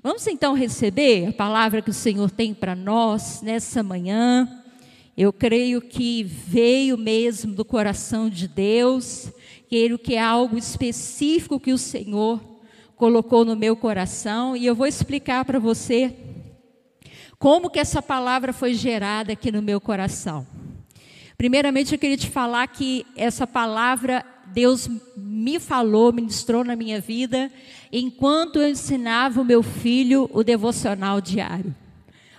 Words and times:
Vamos 0.00 0.24
então 0.28 0.54
receber 0.54 1.26
a 1.26 1.32
palavra 1.32 1.82
que 1.82 1.90
o 1.90 1.94
Senhor 1.94 2.30
tem 2.30 2.54
para 2.54 2.76
nós 2.76 3.42
nessa 3.42 3.82
manhã. 3.82 4.48
Eu 5.16 5.32
creio 5.32 5.80
que 5.80 6.22
veio 6.22 6.96
mesmo 6.96 7.52
do 7.52 7.64
coração 7.64 8.30
de 8.30 8.46
Deus, 8.46 9.32
creio 9.68 9.98
que 9.98 10.14
é 10.14 10.22
algo 10.22 10.56
específico 10.56 11.58
que 11.58 11.72
o 11.72 11.78
Senhor 11.78 12.40
colocou 12.94 13.44
no 13.44 13.56
meu 13.56 13.74
coração 13.74 14.56
e 14.56 14.64
eu 14.66 14.74
vou 14.74 14.86
explicar 14.86 15.44
para 15.44 15.58
você 15.58 16.14
como 17.36 17.68
que 17.68 17.80
essa 17.80 18.00
palavra 18.00 18.52
foi 18.52 18.74
gerada 18.74 19.32
aqui 19.32 19.50
no 19.50 19.60
meu 19.60 19.80
coração. 19.80 20.46
Primeiramente, 21.36 21.92
eu 21.92 21.98
queria 21.98 22.16
te 22.16 22.30
falar 22.30 22.68
que 22.68 23.04
essa 23.16 23.48
palavra 23.48 24.24
Deus 24.52 24.88
me 25.16 25.58
falou, 25.58 26.12
ministrou 26.12 26.64
na 26.64 26.76
minha 26.76 27.00
vida, 27.00 27.50
enquanto 27.92 28.58
eu 28.58 28.68
ensinava 28.68 29.40
o 29.40 29.44
meu 29.44 29.62
filho 29.62 30.28
o 30.32 30.42
devocional 30.42 31.20
diário. 31.20 31.74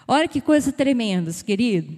Olha 0.07 0.27
que 0.27 0.41
coisa 0.41 0.71
tremenda, 0.71 1.31
querido. 1.45 1.95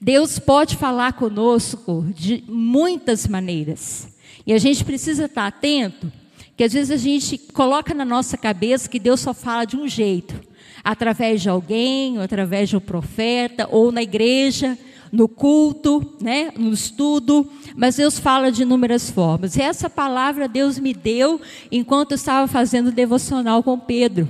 Deus 0.00 0.38
pode 0.38 0.76
falar 0.76 1.12
conosco 1.14 2.04
de 2.14 2.44
muitas 2.48 3.26
maneiras. 3.26 4.08
E 4.46 4.52
a 4.52 4.58
gente 4.58 4.84
precisa 4.84 5.24
estar 5.24 5.46
atento, 5.46 6.12
que 6.56 6.64
às 6.64 6.72
vezes 6.72 6.90
a 6.90 6.96
gente 6.96 7.38
coloca 7.38 7.94
na 7.94 8.04
nossa 8.04 8.36
cabeça 8.36 8.88
que 8.88 8.98
Deus 8.98 9.20
só 9.20 9.32
fala 9.32 9.64
de 9.64 9.76
um 9.76 9.88
jeito, 9.88 10.38
através 10.82 11.40
de 11.40 11.48
alguém, 11.48 12.18
ou 12.18 12.24
através 12.24 12.68
de 12.68 12.76
um 12.76 12.80
profeta, 12.80 13.68
ou 13.70 13.90
na 13.90 14.02
igreja, 14.02 14.78
no 15.14 15.28
culto, 15.28 16.16
né, 16.20 16.50
no 16.56 16.72
estudo, 16.72 17.48
mas 17.76 17.94
Deus 17.94 18.18
fala 18.18 18.50
de 18.50 18.62
inúmeras 18.62 19.08
formas. 19.08 19.56
E 19.56 19.62
essa 19.62 19.88
palavra 19.88 20.48
Deus 20.48 20.76
me 20.76 20.92
deu 20.92 21.40
enquanto 21.70 22.10
eu 22.10 22.16
estava 22.16 22.48
fazendo 22.48 22.90
devocional 22.90 23.62
com 23.62 23.78
Pedro. 23.78 24.28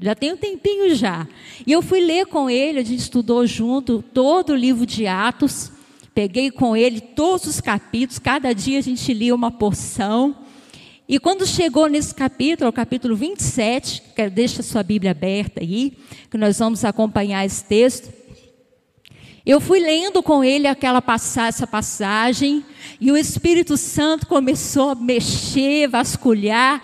Já 0.00 0.14
tem 0.14 0.32
um 0.32 0.36
tempinho 0.36 0.94
já. 0.94 1.28
E 1.66 1.70
eu 1.70 1.82
fui 1.82 2.00
ler 2.00 2.24
com 2.26 2.48
ele, 2.48 2.78
a 2.78 2.82
gente 2.82 3.00
estudou 3.00 3.46
junto 3.46 4.02
todo 4.14 4.54
o 4.54 4.56
livro 4.56 4.86
de 4.86 5.06
Atos. 5.06 5.70
Peguei 6.14 6.50
com 6.50 6.74
ele 6.74 7.00
todos 7.00 7.46
os 7.46 7.60
capítulos, 7.60 8.18
cada 8.18 8.54
dia 8.54 8.78
a 8.78 8.82
gente 8.82 9.12
lia 9.12 9.34
uma 9.34 9.50
porção. 9.50 10.34
E 11.06 11.18
quando 11.18 11.46
chegou 11.46 11.88
nesse 11.88 12.14
capítulo, 12.14 12.70
o 12.70 12.72
capítulo 12.72 13.14
27, 13.14 14.02
quero 14.16 14.30
deixa 14.30 14.62
sua 14.62 14.82
Bíblia 14.82 15.10
aberta 15.10 15.60
aí, 15.60 15.92
que 16.30 16.38
nós 16.38 16.58
vamos 16.58 16.86
acompanhar 16.86 17.44
esse 17.44 17.62
texto. 17.62 18.21
Eu 19.44 19.60
fui 19.60 19.80
lendo 19.80 20.22
com 20.22 20.44
ele 20.44 20.68
aquela 20.68 21.02
essa 21.48 21.66
passagem 21.66 22.64
e 23.00 23.10
o 23.10 23.16
Espírito 23.16 23.76
Santo 23.76 24.24
começou 24.26 24.90
a 24.90 24.94
mexer, 24.94 25.88
vasculhar, 25.88 26.80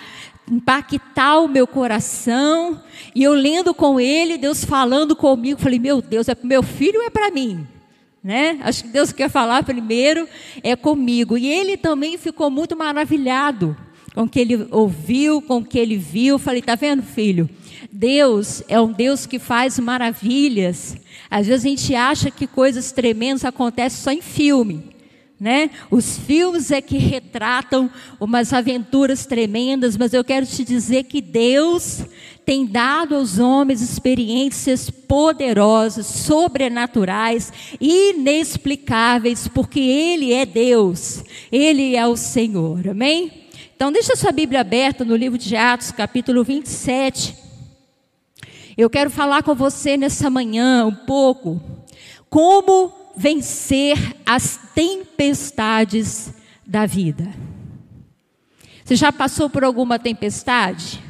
impactar 0.51 1.39
o 1.39 1.47
meu 1.47 1.69
coração. 1.69 2.83
E 3.15 3.23
eu 3.23 3.33
lendo 3.33 3.73
com 3.73 4.01
ele, 4.01 4.37
Deus 4.37 4.65
falando 4.65 5.15
comigo, 5.15 5.61
falei: 5.61 5.79
"Meu 5.79 6.03
Deus, 6.03 6.29
é 6.29 6.35
para 6.35 6.49
meu 6.49 6.65
filho 6.65 6.99
ou 6.99 7.07
é 7.07 7.11
para 7.11 7.31
mim?" 7.31 7.65
Né? 8.25 8.59
Acho 8.65 8.83
que 8.83 8.89
Deus 8.91 9.13
quer 9.13 9.31
falar 9.31 9.63
primeiro 9.63 10.29
é 10.61 10.75
comigo. 10.75 11.39
E 11.39 11.47
ele 11.47 11.77
também 11.77 12.19
ficou 12.19 12.51
muito 12.51 12.77
maravilhado 12.77 13.77
com 14.19 14.25
o 14.25 14.29
que 14.29 14.41
ele 14.41 14.67
ouviu, 14.73 15.41
com 15.41 15.59
o 15.59 15.65
que 15.65 15.79
ele 15.79 15.97
viu. 15.97 16.41
Falei: 16.41 16.61
"Tá 16.61 16.75
vendo, 16.75 17.05
filho? 17.05 17.49
Deus 17.93 18.65
é 18.69 18.81
um 18.81 18.91
Deus 18.91 19.27
que 19.27 19.39
faz 19.39 19.79
maravilhas. 19.79 20.97
Às 21.31 21.47
vezes 21.47 21.65
a 21.65 21.69
gente 21.69 21.95
acha 21.95 22.29
que 22.29 22.45
coisas 22.45 22.91
tremendas 22.91 23.45
acontecem 23.45 24.03
só 24.03 24.11
em 24.11 24.21
filme. 24.21 24.83
Né? 25.39 25.71
Os 25.89 26.19
filmes 26.19 26.73
é 26.73 26.81
que 26.81 26.99
retratam 26.99 27.89
umas 28.19 28.53
aventuras 28.53 29.25
tremendas, 29.25 29.97
mas 29.97 30.13
eu 30.13 30.25
quero 30.25 30.45
te 30.45 30.65
dizer 30.65 31.05
que 31.05 31.21
Deus 31.21 32.03
tem 32.45 32.67
dado 32.67 33.15
aos 33.15 33.39
homens 33.39 33.81
experiências 33.81 34.91
poderosas, 34.91 36.07
sobrenaturais, 36.07 37.53
inexplicáveis, 37.81 39.47
porque 39.47 39.79
Ele 39.79 40.33
é 40.33 40.45
Deus, 40.45 41.23
Ele 41.53 41.95
é 41.95 42.05
o 42.05 42.17
Senhor, 42.17 42.89
amém? 42.89 43.48
Então, 43.79 43.93
deixa 43.93 44.17
sua 44.17 44.33
Bíblia 44.33 44.63
aberta 44.63 45.05
no 45.05 45.15
livro 45.15 45.39
de 45.39 45.55
Atos, 45.55 45.93
capítulo 45.93 46.43
27. 46.43 47.33
Eu 48.77 48.91
quero 48.91 49.09
falar 49.09 49.45
com 49.45 49.55
você 49.55 49.97
nessa 49.97 50.29
manhã 50.29 50.85
um 50.85 50.95
pouco 50.97 51.63
como 52.29 52.93
vencer 53.17 54.17
as 54.27 54.59
tempestades 54.75 56.35
da 56.67 56.87
vida. 56.87 57.33
Você 58.85 58.97
já 58.97 59.13
passou 59.13 59.49
por 59.49 59.63
alguma 59.63 59.97
tempestade? 59.97 61.01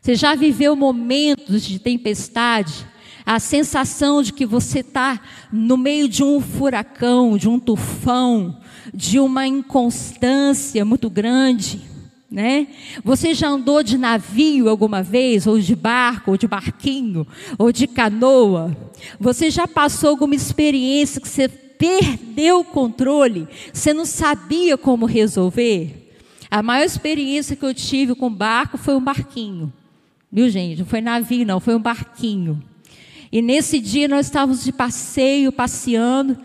Você 0.00 0.14
já 0.14 0.34
viveu 0.34 0.74
momentos 0.74 1.62
de 1.62 1.78
tempestade? 1.78 2.86
A 3.26 3.38
sensação 3.38 4.22
de 4.22 4.32
que 4.32 4.46
você 4.46 4.78
está 4.78 5.20
no 5.52 5.76
meio 5.76 6.08
de 6.08 6.24
um 6.24 6.40
furacão, 6.40 7.36
de 7.36 7.50
um 7.50 7.60
tufão, 7.60 8.62
de 8.92 9.18
uma 9.18 9.46
inconstância 9.46 10.84
muito 10.84 11.08
grande 11.10 11.96
né? 12.30 12.66
Você 13.04 13.32
já 13.32 13.48
andou 13.48 13.82
de 13.82 13.96
navio 13.96 14.68
alguma 14.68 15.02
vez, 15.02 15.46
ou 15.46 15.58
de 15.58 15.74
barco, 15.76 16.32
ou 16.32 16.36
de 16.36 16.46
barquinho, 16.46 17.26
ou 17.56 17.70
de 17.70 17.86
canoa? 17.86 18.76
Você 19.18 19.50
já 19.50 19.66
passou 19.66 20.10
alguma 20.10 20.34
experiência 20.34 21.20
que 21.20 21.28
você 21.28 21.48
perdeu 21.48 22.60
o 22.60 22.64
controle, 22.64 23.46
você 23.72 23.92
não 23.92 24.04
sabia 24.04 24.76
como 24.76 25.06
resolver? 25.06 26.14
A 26.50 26.62
maior 26.62 26.84
experiência 26.84 27.56
que 27.56 27.64
eu 27.64 27.74
tive 27.74 28.14
com 28.14 28.30
barco 28.30 28.78
foi 28.78 28.94
um 28.96 29.00
barquinho. 29.00 29.72
Viu, 30.30 30.48
gente? 30.48 30.78
Não 30.78 30.86
foi 30.86 31.00
navio, 31.00 31.46
não, 31.46 31.60
foi 31.60 31.74
um 31.74 31.80
barquinho. 31.80 32.62
E 33.30 33.42
nesse 33.42 33.80
dia 33.80 34.06
nós 34.06 34.26
estávamos 34.26 34.62
de 34.62 34.72
passeio, 34.72 35.50
passeando, 35.50 36.38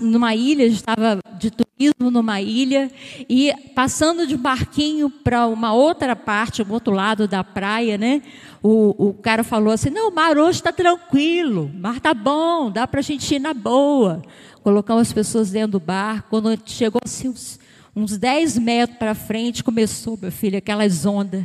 numa 0.00 0.34
ilha, 0.34 0.64
estava 0.64 1.18
de 1.38 1.50
turismo 1.50 2.10
numa 2.10 2.40
ilha, 2.40 2.90
e 3.28 3.52
passando 3.74 4.26
de 4.26 4.34
um 4.34 4.38
barquinho 4.38 5.10
para 5.10 5.46
uma 5.46 5.72
outra 5.72 6.16
parte, 6.16 6.62
o 6.62 6.72
outro 6.72 6.92
lado 6.92 7.28
da 7.28 7.44
praia, 7.44 7.98
né? 7.98 8.22
O, 8.62 9.08
o 9.08 9.14
cara 9.14 9.44
falou 9.44 9.72
assim: 9.72 9.90
não, 9.90 10.08
o 10.08 10.14
mar 10.14 10.38
hoje 10.38 10.58
está 10.58 10.72
tranquilo, 10.72 11.70
o 11.74 11.78
mar 11.78 11.96
está 11.96 12.14
bom, 12.14 12.70
dá 12.70 12.86
para 12.86 13.00
a 13.00 13.02
gente 13.02 13.34
ir 13.34 13.38
na 13.38 13.52
boa. 13.52 14.22
Colocamos 14.62 15.02
as 15.02 15.12
pessoas 15.12 15.50
dentro 15.50 15.72
do 15.72 15.80
barco. 15.80 16.30
Quando 16.30 16.58
chegou 16.64 17.00
assim, 17.04 17.28
uns, 17.28 17.60
uns 17.94 18.16
10 18.16 18.58
metros 18.58 18.98
para 18.98 19.14
frente, 19.14 19.62
começou, 19.62 20.18
meu 20.20 20.32
filho, 20.32 20.56
aquelas 20.56 21.04
ondas 21.04 21.44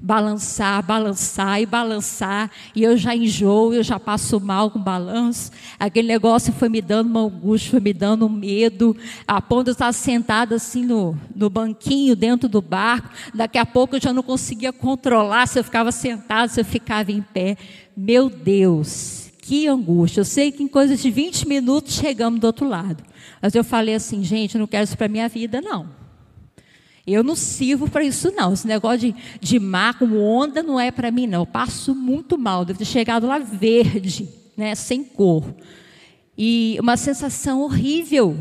balançar, 0.00 0.82
balançar 0.82 1.60
e 1.60 1.66
balançar, 1.66 2.50
e 2.74 2.82
eu 2.82 2.96
já 2.96 3.14
enjoo, 3.14 3.74
eu 3.74 3.82
já 3.82 3.98
passo 3.98 4.40
mal 4.40 4.70
com 4.70 4.78
balanço. 4.78 5.50
Aquele 5.78 6.08
negócio 6.08 6.52
foi 6.52 6.68
me 6.68 6.80
dando 6.80 7.08
uma 7.08 7.20
angústia, 7.20 7.70
foi 7.70 7.80
me 7.80 7.92
dando 7.92 8.26
um 8.26 8.30
medo, 8.30 8.96
a 9.26 9.40
ponto 9.40 9.64
de 9.64 9.70
eu 9.70 9.72
estar 9.72 9.92
sentada 9.92 10.56
assim 10.56 10.84
no, 10.84 11.16
no 11.34 11.48
banquinho 11.48 12.14
dentro 12.16 12.48
do 12.48 12.60
barco, 12.60 13.08
daqui 13.34 13.58
a 13.58 13.66
pouco 13.66 13.96
eu 13.96 14.00
já 14.00 14.12
não 14.12 14.22
conseguia 14.22 14.72
controlar 14.72 15.46
se 15.46 15.58
eu 15.58 15.64
ficava 15.64 15.92
sentada, 15.92 16.48
se 16.48 16.60
eu 16.60 16.64
ficava 16.64 17.10
em 17.12 17.22
pé. 17.22 17.56
Meu 17.96 18.28
Deus, 18.28 19.30
que 19.40 19.66
angústia. 19.66 20.20
Eu 20.20 20.24
sei 20.24 20.52
que 20.52 20.62
em 20.62 20.68
coisas 20.68 21.00
de 21.00 21.10
20 21.10 21.48
minutos 21.48 21.94
chegamos 21.94 22.40
do 22.40 22.46
outro 22.46 22.68
lado. 22.68 23.02
Mas 23.40 23.54
eu 23.54 23.62
falei 23.62 23.94
assim, 23.94 24.22
gente, 24.24 24.56
eu 24.56 24.58
não 24.58 24.66
quero 24.66 24.84
isso 24.84 24.96
para 24.96 25.08
minha 25.08 25.28
vida, 25.28 25.60
não. 25.60 26.05
Eu 27.06 27.22
não 27.22 27.36
sirvo 27.36 27.88
para 27.88 28.02
isso, 28.02 28.32
não. 28.32 28.52
Esse 28.52 28.66
negócio 28.66 28.98
de, 28.98 29.14
de 29.40 29.60
mar 29.60 29.96
com 29.96 30.18
onda 30.18 30.62
não 30.62 30.80
é 30.80 30.90
para 30.90 31.12
mim, 31.12 31.26
não. 31.26 31.42
Eu 31.42 31.46
passo 31.46 31.94
muito 31.94 32.36
mal. 32.36 32.64
Devo 32.64 32.80
ter 32.80 32.84
chegado 32.84 33.28
lá 33.28 33.38
verde, 33.38 34.28
né, 34.56 34.74
sem 34.74 35.04
cor. 35.04 35.44
E 36.36 36.76
uma 36.80 36.96
sensação 36.96 37.62
horrível. 37.62 38.36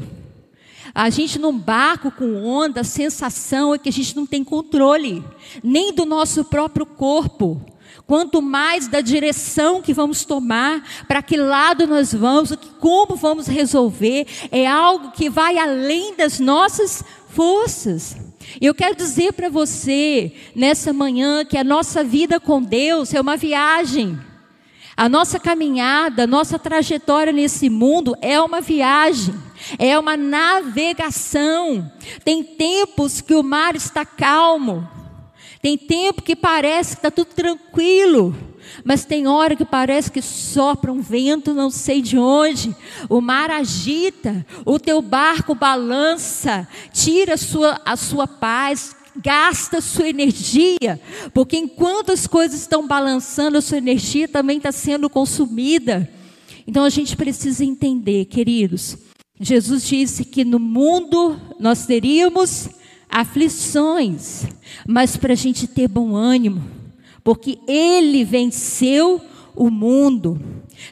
A 0.95 1.09
gente 1.09 1.37
num 1.37 1.57
barco 1.57 2.09
com 2.09 2.43
onda, 2.43 2.81
a 2.81 2.85
sensação 2.85 3.73
é 3.73 3.77
que 3.77 3.89
a 3.89 3.91
gente 3.91 4.15
não 4.15 4.25
tem 4.25 4.43
controle, 4.43 5.23
nem 5.63 5.93
do 5.93 6.05
nosso 6.05 6.45
próprio 6.45 6.85
corpo. 6.85 7.61
Quanto 8.07 8.41
mais 8.41 8.87
da 8.87 9.01
direção 9.01 9.81
que 9.81 9.93
vamos 9.93 10.25
tomar, 10.25 10.83
para 11.07 11.21
que 11.21 11.37
lado 11.37 11.85
nós 11.85 12.13
vamos, 12.13 12.55
como 12.79 13.15
vamos 13.15 13.47
resolver, 13.47 14.25
é 14.51 14.65
algo 14.65 15.11
que 15.11 15.29
vai 15.29 15.57
além 15.57 16.15
das 16.15 16.39
nossas 16.39 17.03
forças. 17.29 18.24
E 18.59 18.65
eu 18.65 18.73
quero 18.73 18.95
dizer 18.95 19.33
para 19.33 19.49
você, 19.49 20.31
nessa 20.55 20.93
manhã, 20.93 21.43
que 21.43 21.57
a 21.57 21.63
nossa 21.63 22.03
vida 22.03 22.39
com 22.39 22.61
Deus 22.61 23.13
é 23.13 23.19
uma 23.19 23.35
viagem. 23.37 24.17
A 24.97 25.09
nossa 25.09 25.37
caminhada, 25.37 26.23
a 26.23 26.27
nossa 26.27 26.57
trajetória 26.57 27.33
nesse 27.33 27.69
mundo 27.69 28.15
é 28.21 28.39
uma 28.39 28.61
viagem, 28.61 29.35
é 29.77 29.99
uma 29.99 30.15
navegação. 30.15 31.91
Tem 32.23 32.41
tempos 32.41 33.19
que 33.19 33.35
o 33.35 33.43
mar 33.43 33.75
está 33.75 34.05
calmo, 34.05 34.87
tem 35.61 35.77
tempo 35.77 36.21
que 36.21 36.35
parece 36.35 36.91
que 36.91 36.99
está 36.99 37.11
tudo 37.11 37.27
tranquilo. 37.33 38.33
Mas 38.83 39.05
tem 39.05 39.27
hora 39.27 39.55
que 39.55 39.65
parece 39.65 40.11
que 40.11 40.21
sopra 40.21 40.91
um 40.91 41.01
vento, 41.01 41.53
não 41.53 41.69
sei 41.69 42.01
de 42.01 42.17
onde. 42.17 42.75
O 43.09 43.21
mar 43.21 43.49
agita, 43.49 44.45
o 44.65 44.79
teu 44.79 45.01
barco 45.01 45.55
balança, 45.55 46.67
tira 46.93 47.35
a 47.35 47.37
sua, 47.37 47.81
a 47.85 47.95
sua 47.95 48.27
paz, 48.27 48.95
gasta 49.17 49.81
sua 49.81 50.09
energia, 50.09 50.99
porque 51.33 51.57
enquanto 51.57 52.11
as 52.11 52.27
coisas 52.27 52.59
estão 52.61 52.87
balançando, 52.87 53.57
a 53.57 53.61
sua 53.61 53.77
energia 53.77 54.27
também 54.27 54.57
está 54.57 54.71
sendo 54.71 55.09
consumida. 55.09 56.09
Então 56.67 56.83
a 56.83 56.89
gente 56.89 57.15
precisa 57.15 57.63
entender, 57.63 58.25
queridos. 58.25 58.97
Jesus 59.39 59.87
disse 59.87 60.25
que 60.25 60.43
no 60.43 60.59
mundo 60.59 61.39
nós 61.59 61.85
teríamos 61.85 62.69
aflições, 63.09 64.45
mas 64.87 65.15
para 65.17 65.33
a 65.33 65.37
gente 65.37 65.67
ter 65.67 65.87
bom 65.87 66.15
ânimo, 66.15 66.63
porque 67.25 67.57
Ele 67.67 68.23
venceu 68.23 69.19
o 69.55 69.71
mundo. 69.71 70.39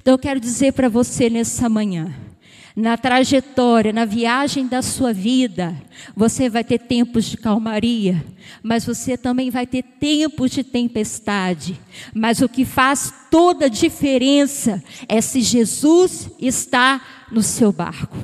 Então 0.02 0.16
eu 0.16 0.18
quero 0.18 0.40
dizer 0.40 0.74
para 0.74 0.90
você 0.90 1.30
nessa 1.30 1.70
manhã, 1.70 2.12
na 2.76 2.98
trajetória, 2.98 3.94
na 3.94 4.04
viagem 4.04 4.66
da 4.66 4.82
sua 4.82 5.14
vida, 5.14 5.76
você 6.16 6.50
vai 6.50 6.64
ter 6.64 6.80
tempos 6.80 7.26
de 7.26 7.38
calmaria, 7.38 8.26
mas 8.64 8.84
você 8.84 9.16
também 9.16 9.52
vai 9.52 9.68
ter 9.68 9.84
tempos 9.84 10.50
de 10.50 10.64
tempestade. 10.64 11.80
Mas 12.16 12.42
o 12.42 12.50
que 12.50 12.66
faz 12.66 13.14
toda 13.30 13.68
a 13.68 13.70
diferença 13.70 14.84
é 15.08 15.22
se 15.22 15.40
Jesus 15.40 16.32
está 16.40 17.00
no 17.32 17.44
seu 17.44 17.72
barco 17.72 18.18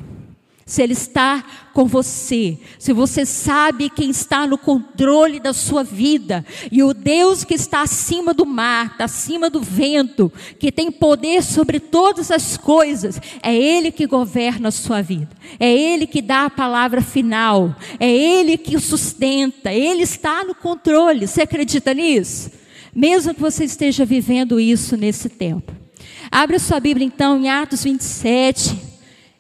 se 0.70 0.84
Ele 0.84 0.94
está 0.94 1.44
com 1.74 1.86
você, 1.86 2.60
se 2.78 2.94
você 2.94 3.26
sabe 3.26 3.90
quem 3.90 4.12
está 4.12 4.46
no 4.46 4.56
controle 4.56 5.40
da 5.40 5.52
sua 5.52 5.84
vida, 5.84 6.46
e 6.72 6.84
o 6.84 6.94
Deus 6.94 7.44
que 7.44 7.56
está 7.56 7.82
acima 7.82 8.36
do 8.36 8.46
mar, 8.46 8.92
está 8.92 9.06
acima 9.06 9.50
do 9.50 9.64
vento, 9.64 10.32
que 10.60 10.72
tem 10.72 10.92
poder 10.92 11.42
sobre 11.42 11.80
todas 11.80 12.30
as 12.30 12.56
coisas, 12.56 13.20
é 13.42 13.56
Ele 13.56 13.92
que 13.92 14.06
governa 14.06 14.68
a 14.68 14.72
sua 14.72 15.02
vida, 15.02 15.30
é 15.60 15.74
Ele 15.74 16.06
que 16.06 16.22
dá 16.22 16.46
a 16.46 16.52
palavra 16.52 17.02
final, 17.02 17.76
é 18.00 18.08
Ele 18.08 18.56
que 18.56 18.76
o 18.76 18.80
sustenta, 18.80 19.74
Ele 19.74 20.04
está 20.04 20.44
no 20.44 20.54
controle. 20.54 21.26
Você 21.26 21.42
acredita 21.42 21.96
nisso? 21.96 22.52
Mesmo 22.94 23.34
que 23.34 23.42
você 23.42 23.64
esteja 23.64 24.06
vivendo 24.06 24.60
isso 24.60 24.96
nesse 24.96 25.30
tempo. 25.30 25.74
Abre 26.30 26.60
sua 26.60 26.80
Bíblia 26.80 27.08
então 27.08 27.40
em 27.40 27.50
Atos 27.50 27.84
27 27.84 28.89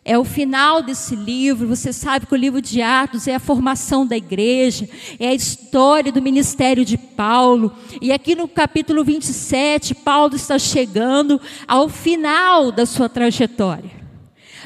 é 0.09 0.17
o 0.17 0.23
final 0.23 0.81
desse 0.81 1.15
livro. 1.15 1.67
Você 1.67 1.93
sabe 1.93 2.25
que 2.25 2.33
o 2.33 2.35
livro 2.35 2.59
de 2.59 2.81
Atos 2.81 3.27
é 3.27 3.35
a 3.35 3.39
formação 3.39 4.07
da 4.07 4.17
igreja, 4.17 4.89
é 5.19 5.27
a 5.27 5.35
história 5.35 6.11
do 6.11 6.19
ministério 6.19 6.83
de 6.83 6.97
Paulo. 6.97 7.71
E 8.01 8.11
aqui 8.11 8.33
no 8.33 8.47
capítulo 8.47 9.03
27, 9.03 9.93
Paulo 9.93 10.35
está 10.35 10.57
chegando 10.57 11.39
ao 11.67 11.87
final 11.87 12.71
da 12.71 12.87
sua 12.87 13.07
trajetória. 13.07 13.91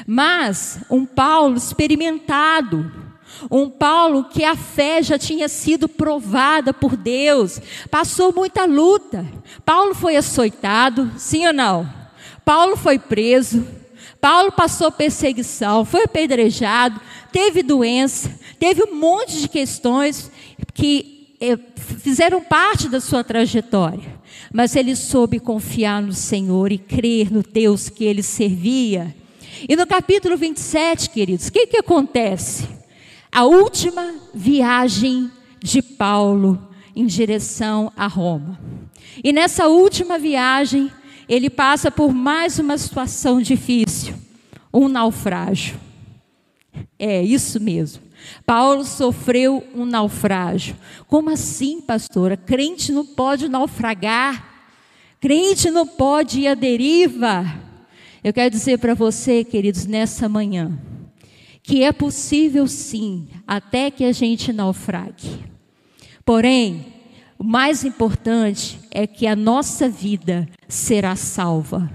Mas 0.06 0.80
um 0.90 1.04
Paulo 1.04 1.58
experimentado, 1.58 2.90
um 3.50 3.68
Paulo 3.68 4.24
que 4.24 4.44
a 4.44 4.56
fé 4.56 5.02
já 5.02 5.18
tinha 5.18 5.46
sido 5.46 5.86
provada 5.90 6.72
por 6.72 6.96
Deus, 6.96 7.60
passou 7.90 8.32
muita 8.32 8.64
luta. 8.64 9.26
Paulo 9.62 9.94
foi 9.94 10.16
açoitado, 10.16 11.12
sim 11.18 11.46
ou 11.46 11.52
não? 11.52 11.86
Paulo 12.46 12.78
foi 12.78 12.98
preso. 12.98 13.83
Paulo 14.24 14.50
passou 14.52 14.90
perseguição, 14.90 15.84
foi 15.84 16.04
apedrejado, 16.04 16.98
teve 17.30 17.62
doença, 17.62 18.34
teve 18.58 18.82
um 18.82 18.94
monte 18.94 19.38
de 19.38 19.46
questões 19.46 20.30
que 20.72 21.36
eh, 21.38 21.58
fizeram 21.76 22.42
parte 22.42 22.88
da 22.88 23.02
sua 23.02 23.22
trajetória. 23.22 24.18
Mas 24.50 24.76
ele 24.76 24.96
soube 24.96 25.38
confiar 25.38 26.00
no 26.00 26.14
Senhor 26.14 26.72
e 26.72 26.78
crer 26.78 27.30
no 27.30 27.42
Deus 27.42 27.90
que 27.90 28.02
ele 28.02 28.22
servia. 28.22 29.14
E 29.68 29.76
no 29.76 29.86
capítulo 29.86 30.38
27, 30.38 31.10
queridos, 31.10 31.48
o 31.48 31.52
que, 31.52 31.66
que 31.66 31.76
acontece? 31.76 32.66
A 33.30 33.44
última 33.44 34.14
viagem 34.32 35.30
de 35.62 35.82
Paulo 35.82 36.66
em 36.96 37.04
direção 37.04 37.92
a 37.94 38.06
Roma. 38.06 38.58
E 39.22 39.34
nessa 39.34 39.68
última 39.68 40.18
viagem, 40.18 40.90
ele 41.28 41.48
passa 41.50 41.90
por 41.90 42.12
mais 42.12 42.58
uma 42.58 42.76
situação 42.76 43.40
difícil, 43.40 44.14
um 44.72 44.88
naufrágio. 44.88 45.78
É 46.98 47.22
isso 47.22 47.60
mesmo. 47.60 48.02
Paulo 48.46 48.84
sofreu 48.84 49.62
um 49.74 49.84
naufrágio. 49.84 50.76
Como 51.06 51.30
assim, 51.30 51.80
pastora? 51.80 52.36
Crente 52.36 52.92
não 52.92 53.04
pode 53.04 53.48
naufragar. 53.48 54.68
Crente 55.20 55.70
não 55.70 55.86
pode 55.86 56.40
ir 56.40 56.48
à 56.48 56.54
deriva. 56.54 57.44
Eu 58.22 58.32
quero 58.32 58.50
dizer 58.50 58.78
para 58.78 58.94
você, 58.94 59.44
queridos, 59.44 59.86
nessa 59.86 60.28
manhã, 60.28 60.78
que 61.62 61.82
é 61.82 61.92
possível 61.92 62.66
sim, 62.66 63.28
até 63.46 63.90
que 63.90 64.04
a 64.04 64.12
gente 64.12 64.52
naufrague. 64.52 65.44
Porém, 66.24 66.93
o 67.38 67.44
mais 67.44 67.84
importante 67.84 68.80
é 68.90 69.06
que 69.06 69.26
a 69.26 69.34
nossa 69.36 69.88
vida 69.88 70.48
será 70.68 71.16
salva. 71.16 71.90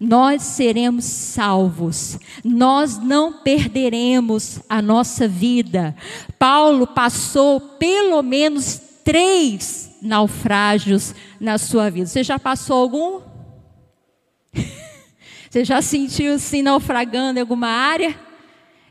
Nós 0.00 0.42
seremos 0.42 1.04
salvos, 1.04 2.18
nós 2.44 2.98
não 2.98 3.32
perderemos 3.32 4.60
a 4.68 4.82
nossa 4.82 5.28
vida. 5.28 5.94
Paulo 6.38 6.86
passou 6.86 7.60
pelo 7.60 8.22
menos 8.22 8.80
três 9.04 9.96
naufrágios 10.02 11.14
na 11.38 11.58
sua 11.58 11.90
vida. 11.90 12.06
Você 12.06 12.22
já 12.22 12.38
passou 12.38 12.76
algum? 12.76 13.20
Você 15.50 15.64
já 15.64 15.80
sentiu 15.80 16.38
se 16.38 16.62
naufragando 16.62 17.38
em 17.38 17.42
alguma 17.42 17.68
área? 17.68 18.18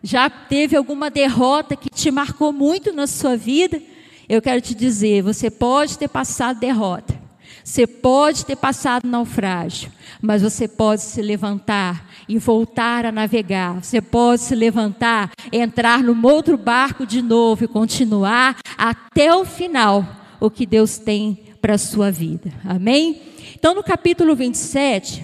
Já 0.01 0.29
teve 0.29 0.75
alguma 0.75 1.09
derrota 1.09 1.75
que 1.75 1.89
te 1.89 2.11
marcou 2.11 2.51
muito 2.51 2.91
na 2.91 3.07
sua 3.07 3.35
vida? 3.35 3.81
Eu 4.27 4.41
quero 4.41 4.61
te 4.61 4.73
dizer, 4.73 5.21
você 5.21 5.49
pode 5.49 5.97
ter 5.97 6.07
passado 6.07 6.59
derrota, 6.59 7.21
você 7.63 7.87
pode 7.87 8.45
ter 8.45 8.55
passado 8.55 9.07
naufrágio, 9.07 9.91
mas 10.21 10.41
você 10.41 10.67
pode 10.67 11.01
se 11.01 11.21
levantar 11.21 12.09
e 12.27 12.37
voltar 12.37 13.05
a 13.05 13.11
navegar. 13.11 13.81
Você 13.81 14.01
pode 14.01 14.41
se 14.41 14.53
levantar, 14.53 15.31
entrar 15.51 16.03
num 16.03 16.25
outro 16.25 16.57
barco 16.57 17.05
de 17.05 17.21
novo 17.21 17.63
e 17.63 17.67
continuar 17.67 18.57
até 18.77 19.33
o 19.33 19.45
final 19.45 20.05
o 20.39 20.49
que 20.49 20.65
Deus 20.65 20.97
tem 20.97 21.39
para 21.61 21.75
a 21.75 21.77
sua 21.77 22.11
vida. 22.11 22.51
Amém? 22.65 23.21
Então, 23.55 23.73
no 23.73 23.81
capítulo 23.81 24.35
27, 24.35 25.23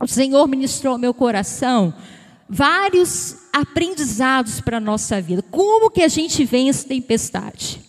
o 0.00 0.06
Senhor 0.08 0.48
ministrou 0.48 0.94
ao 0.94 0.98
meu 0.98 1.14
coração 1.14 1.94
vários 2.48 3.36
aprendizados 3.52 4.60
para 4.60 4.78
a 4.78 4.80
nossa 4.80 5.20
vida. 5.20 5.42
Como 5.42 5.90
que 5.90 6.02
a 6.02 6.08
gente 6.08 6.44
vence 6.44 6.86
tempestade? 6.86 7.85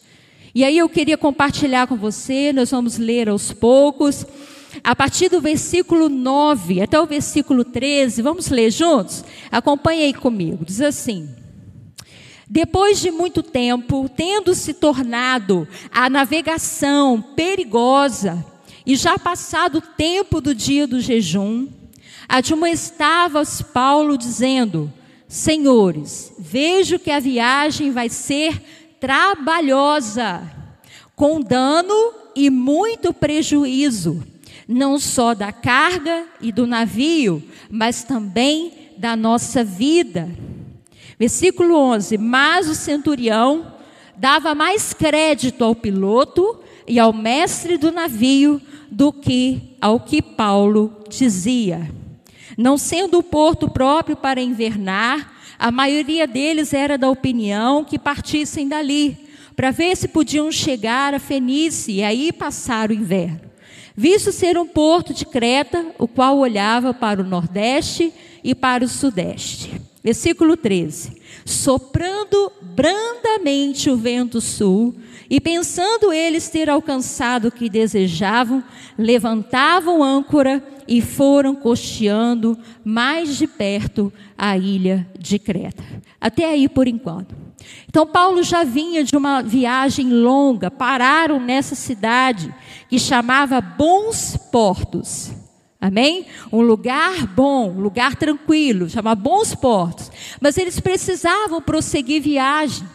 E 0.57 0.63
aí 0.63 0.79
eu 0.79 0.89
queria 0.89 1.19
compartilhar 1.19 1.85
com 1.85 1.95
você, 1.95 2.51
nós 2.51 2.71
vamos 2.71 2.97
ler 2.97 3.29
aos 3.29 3.53
poucos, 3.53 4.25
a 4.83 4.95
partir 4.95 5.29
do 5.29 5.39
versículo 5.39 6.09
9 6.09 6.81
até 6.81 6.99
o 6.99 7.05
versículo 7.05 7.63
13, 7.63 8.23
vamos 8.23 8.49
ler 8.49 8.71
juntos? 8.71 9.23
Acompanhe 9.51 10.05
aí 10.05 10.13
comigo, 10.15 10.65
diz 10.65 10.81
assim. 10.81 11.29
Depois 12.49 12.99
de 12.99 13.11
muito 13.11 13.43
tempo, 13.43 14.09
tendo 14.09 14.55
se 14.55 14.73
tornado 14.73 15.67
a 15.91 16.09
navegação 16.09 17.21
perigosa, 17.21 18.43
e 18.83 18.95
já 18.95 19.19
passado 19.19 19.77
o 19.77 19.81
tempo 19.95 20.41
do 20.41 20.55
dia 20.55 20.87
do 20.87 20.99
jejum, 20.99 21.67
admoestava 22.27 23.43
Paulo 23.71 24.17
dizendo: 24.17 24.91
Senhores, 25.27 26.33
vejo 26.39 26.97
que 26.97 27.11
a 27.11 27.19
viagem 27.19 27.91
vai 27.91 28.09
ser 28.09 28.59
trabalhosa, 28.99 30.41
com 31.15 31.41
dano 31.41 32.13
e 32.35 32.49
muito 32.49 33.13
prejuízo, 33.13 34.23
não 34.67 34.99
só 34.99 35.33
da 35.33 35.51
carga 35.51 36.25
e 36.41 36.51
do 36.51 36.67
navio, 36.67 37.43
mas 37.69 38.03
também 38.03 38.91
da 38.97 39.15
nossa 39.15 39.63
vida. 39.63 40.29
Versículo 41.19 41.75
11: 41.75 42.17
Mas 42.17 42.67
o 42.67 42.75
centurião 42.75 43.73
dava 44.15 44.53
mais 44.53 44.93
crédito 44.93 45.63
ao 45.63 45.75
piloto 45.75 46.59
e 46.87 46.99
ao 46.99 47.13
mestre 47.13 47.77
do 47.77 47.91
navio 47.91 48.61
do 48.89 49.11
que 49.11 49.75
ao 49.81 49.99
que 49.99 50.21
Paulo 50.21 51.03
dizia. 51.09 51.89
Não 52.57 52.77
sendo 52.77 53.19
o 53.19 53.23
porto 53.23 53.69
próprio 53.69 54.15
para 54.15 54.41
invernar, 54.41 55.36
a 55.57 55.71
maioria 55.71 56.27
deles 56.27 56.73
era 56.73 56.97
da 56.97 57.09
opinião 57.09 57.83
que 57.83 57.97
partissem 57.97 58.67
dali, 58.67 59.17
para 59.55 59.71
ver 59.71 59.95
se 59.97 60.07
podiam 60.07 60.51
chegar 60.51 61.13
a 61.13 61.19
Fenícia 61.19 61.91
e 61.91 62.03
aí 62.03 62.31
passar 62.31 62.89
o 62.89 62.93
inverno. 62.93 63.41
Visto 63.95 64.31
ser 64.31 64.57
um 64.57 64.67
porto 64.67 65.13
de 65.13 65.25
Creta, 65.25 65.87
o 65.97 66.07
qual 66.07 66.37
olhava 66.37 66.93
para 66.93 67.21
o 67.21 67.25
nordeste 67.25 68.13
e 68.43 68.53
para 68.53 68.85
o 68.85 68.87
sudeste. 68.87 69.81
Versículo 70.03 70.55
13: 70.55 71.19
Soprando 71.43 72.51
brandamente 72.61 73.89
o 73.89 73.97
vento 73.97 74.39
sul, 74.39 74.93
E 75.29 75.41
pensando 75.41 76.13
eles 76.13 76.49
ter 76.49 76.69
alcançado 76.69 77.49
o 77.49 77.51
que 77.51 77.69
desejavam, 77.69 78.63
levantavam 78.97 80.01
âncora 80.01 80.63
e 80.87 81.01
foram 81.01 81.55
costeando 81.55 82.57
mais 82.83 83.37
de 83.37 83.47
perto 83.47 84.11
a 84.37 84.57
ilha 84.57 85.07
de 85.19 85.37
Creta. 85.37 85.83
Até 86.19 86.45
aí 86.45 86.69
por 86.69 86.87
enquanto. 86.87 87.35
Então 87.89 88.05
Paulo 88.05 88.43
já 88.43 88.63
vinha 88.63 89.03
de 89.03 89.15
uma 89.15 89.41
viagem 89.41 90.11
longa, 90.11 90.71
pararam 90.71 91.39
nessa 91.39 91.75
cidade 91.75 92.53
que 92.89 92.99
chamava 92.99 93.59
Bons 93.59 94.37
Portos. 94.51 95.31
Amém? 95.79 96.25
Um 96.51 96.61
lugar 96.61 97.27
bom, 97.27 97.69
um 97.69 97.79
lugar 97.79 98.15
tranquilo, 98.15 98.89
chama 98.89 99.13
Bons 99.13 99.53
Portos. 99.53 100.11
Mas 100.41 100.57
eles 100.57 100.79
precisavam 100.79 101.61
prosseguir 101.61 102.21
viagem. 102.21 102.87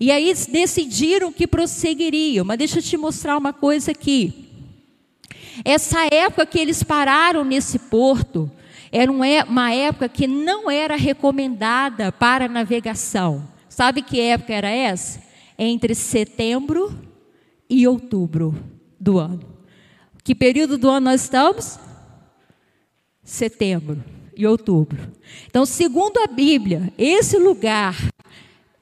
E 0.00 0.10
aí 0.10 0.32
decidiram 0.50 1.32
que 1.32 1.46
prosseguiriam. 1.46 2.44
Mas 2.44 2.58
deixa 2.58 2.78
eu 2.78 2.82
te 2.82 2.96
mostrar 2.96 3.36
uma 3.36 3.52
coisa 3.52 3.90
aqui. 3.90 4.43
Essa 5.62 6.06
época 6.10 6.46
que 6.46 6.58
eles 6.58 6.82
pararam 6.82 7.44
nesse 7.44 7.78
porto, 7.78 8.50
era 8.90 9.10
uma 9.10 9.72
época 9.72 10.08
que 10.08 10.26
não 10.26 10.70
era 10.70 10.96
recomendada 10.96 12.12
para 12.12 12.48
navegação. 12.48 13.46
Sabe 13.68 14.02
que 14.02 14.20
época 14.20 14.54
era 14.54 14.70
essa? 14.70 15.20
Entre 15.58 15.94
setembro 15.94 16.96
e 17.68 17.88
outubro 17.88 18.54
do 19.00 19.18
ano. 19.18 19.40
Que 20.22 20.34
período 20.34 20.78
do 20.78 20.88
ano 20.88 21.10
nós 21.10 21.22
estamos? 21.22 21.78
Setembro 23.22 24.02
e 24.36 24.46
outubro. 24.46 25.12
Então, 25.46 25.66
segundo 25.66 26.18
a 26.18 26.26
Bíblia, 26.26 26.92
esse 26.96 27.36
lugar 27.36 27.96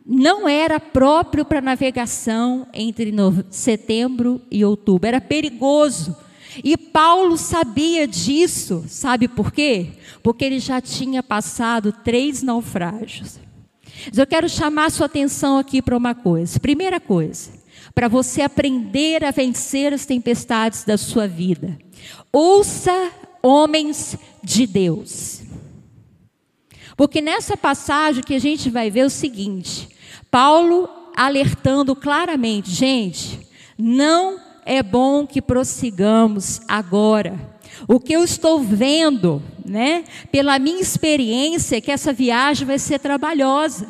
não 0.05 0.49
era 0.49 0.79
próprio 0.79 1.45
para 1.45 1.61
navegação 1.61 2.67
entre 2.75 3.14
setembro 3.50 4.43
e 4.50 4.64
outubro, 4.64 5.09
era 5.09 5.21
perigoso. 5.21 6.14
E 6.62 6.76
Paulo 6.76 7.37
sabia 7.37 8.06
disso, 8.06 8.85
sabe 8.88 9.28
por 9.28 9.52
quê? 9.52 9.92
Porque 10.23 10.44
ele 10.44 10.59
já 10.59 10.80
tinha 10.80 11.23
passado 11.23 11.92
três 11.92 12.42
naufrágios. 12.42 13.38
Mas 14.06 14.18
eu 14.18 14.26
quero 14.26 14.49
chamar 14.49 14.90
sua 14.90 15.06
atenção 15.06 15.59
aqui 15.59 15.80
para 15.80 15.97
uma 15.97 16.14
coisa. 16.14 16.59
Primeira 16.59 16.99
coisa, 16.99 17.52
para 17.94 18.09
você 18.09 18.42
aprender 18.42 19.25
a 19.25 19.30
vencer 19.30 19.92
as 19.92 20.04
tempestades 20.04 20.85
da 20.85 20.97
sua 20.97 21.28
vida. 21.28 21.78
Ouça 22.32 23.12
homens 23.42 24.16
de 24.42 24.66
Deus. 24.66 25.42
Porque 26.97 27.21
nessa 27.21 27.56
passagem 27.56 28.23
que 28.23 28.35
a 28.35 28.38
gente 28.38 28.71
vai 28.71 28.90
ver 28.90 29.04
o 29.04 29.11
seguinte: 29.11 29.88
Paulo 30.30 30.88
alertando 31.16 31.94
claramente, 31.94 32.71
gente, 32.71 33.40
não 33.78 34.51
é 34.64 34.83
bom 34.83 35.26
que 35.26 35.42
prossigamos 35.42 36.61
agora. 36.69 37.38
O 37.88 37.99
que 37.99 38.12
eu 38.12 38.23
estou 38.23 38.61
vendo, 38.61 39.42
né, 39.64 40.04
pela 40.31 40.59
minha 40.59 40.81
experiência, 40.81 41.76
é 41.76 41.81
que 41.81 41.90
essa 41.90 42.12
viagem 42.12 42.66
vai 42.66 42.78
ser 42.78 42.99
trabalhosa, 42.99 43.88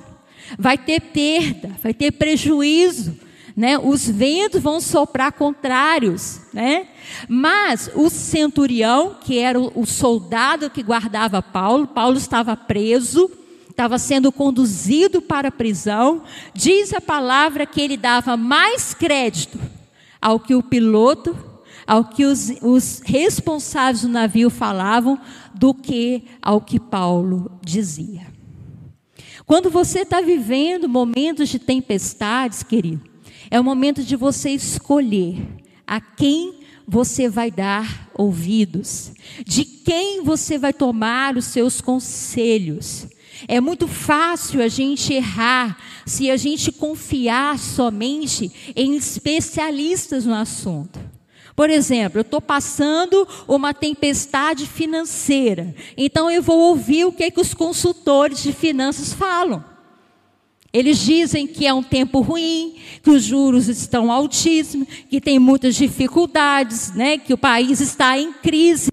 vai 0.58 0.78
ter 0.78 1.00
perda, 1.00 1.70
vai 1.82 1.92
ter 1.92 2.12
prejuízo, 2.12 3.18
né? 3.54 3.78
Os 3.78 4.08
ventos 4.08 4.62
vão 4.62 4.80
soprar 4.80 5.32
contrários, 5.32 6.40
né? 6.54 6.86
Mas 7.28 7.90
o 7.94 8.08
centurião, 8.08 9.16
que 9.20 9.38
era 9.38 9.60
o 9.60 9.84
soldado 9.84 10.70
que 10.70 10.82
guardava 10.82 11.42
Paulo, 11.42 11.86
Paulo 11.86 12.16
estava 12.16 12.56
preso, 12.56 13.30
estava 13.68 13.98
sendo 13.98 14.32
conduzido 14.32 15.20
para 15.20 15.48
a 15.48 15.52
prisão, 15.52 16.22
diz 16.54 16.94
a 16.94 17.00
palavra 17.00 17.66
que 17.66 17.80
ele 17.80 17.98
dava 17.98 18.38
mais 18.38 18.94
crédito 18.94 19.58
ao 20.22 20.38
que 20.38 20.54
o 20.54 20.62
piloto, 20.62 21.36
ao 21.84 22.04
que 22.04 22.24
os, 22.24 22.50
os 22.62 23.02
responsáveis 23.04 24.02
do 24.02 24.08
navio 24.08 24.48
falavam, 24.48 25.18
do 25.52 25.74
que 25.74 26.22
ao 26.40 26.60
que 26.60 26.78
Paulo 26.78 27.58
dizia. 27.60 28.26
Quando 29.44 29.68
você 29.68 30.00
está 30.00 30.20
vivendo 30.20 30.88
momentos 30.88 31.48
de 31.48 31.58
tempestades, 31.58 32.62
querido, 32.62 33.02
é 33.50 33.60
o 33.60 33.64
momento 33.64 34.04
de 34.04 34.14
você 34.14 34.50
escolher 34.50 35.44
a 35.86 36.00
quem 36.00 36.60
você 36.86 37.28
vai 37.28 37.50
dar 37.50 38.10
ouvidos, 38.14 39.12
de 39.44 39.64
quem 39.64 40.22
você 40.22 40.58
vai 40.58 40.72
tomar 40.72 41.36
os 41.36 41.46
seus 41.46 41.80
conselhos. 41.80 43.06
É 43.48 43.60
muito 43.60 43.88
fácil 43.88 44.62
a 44.62 44.68
gente 44.68 45.12
errar 45.12 45.76
se 46.06 46.30
a 46.30 46.36
gente 46.36 46.70
confiar 46.70 47.58
somente 47.58 48.50
em 48.74 48.94
especialistas 48.96 50.24
no 50.24 50.34
assunto. 50.34 50.98
Por 51.54 51.68
exemplo, 51.68 52.18
eu 52.18 52.22
estou 52.22 52.40
passando 52.40 53.28
uma 53.46 53.74
tempestade 53.74 54.66
financeira, 54.66 55.74
então 55.96 56.30
eu 56.30 56.42
vou 56.42 56.58
ouvir 56.58 57.04
o 57.04 57.12
que, 57.12 57.30
que 57.30 57.40
os 57.40 57.52
consultores 57.52 58.42
de 58.42 58.52
finanças 58.52 59.12
falam. 59.12 59.62
Eles 60.72 60.98
dizem 60.98 61.46
que 61.46 61.66
é 61.66 61.74
um 61.74 61.82
tempo 61.82 62.20
ruim, 62.20 62.76
que 63.02 63.10
os 63.10 63.22
juros 63.22 63.68
estão 63.68 64.10
altíssimos, 64.10 64.88
que 65.10 65.20
tem 65.20 65.38
muitas 65.38 65.74
dificuldades, 65.74 66.92
né, 66.94 67.18
que 67.18 67.34
o 67.34 67.38
país 67.38 67.78
está 67.80 68.18
em 68.18 68.32
crise. 68.32 68.90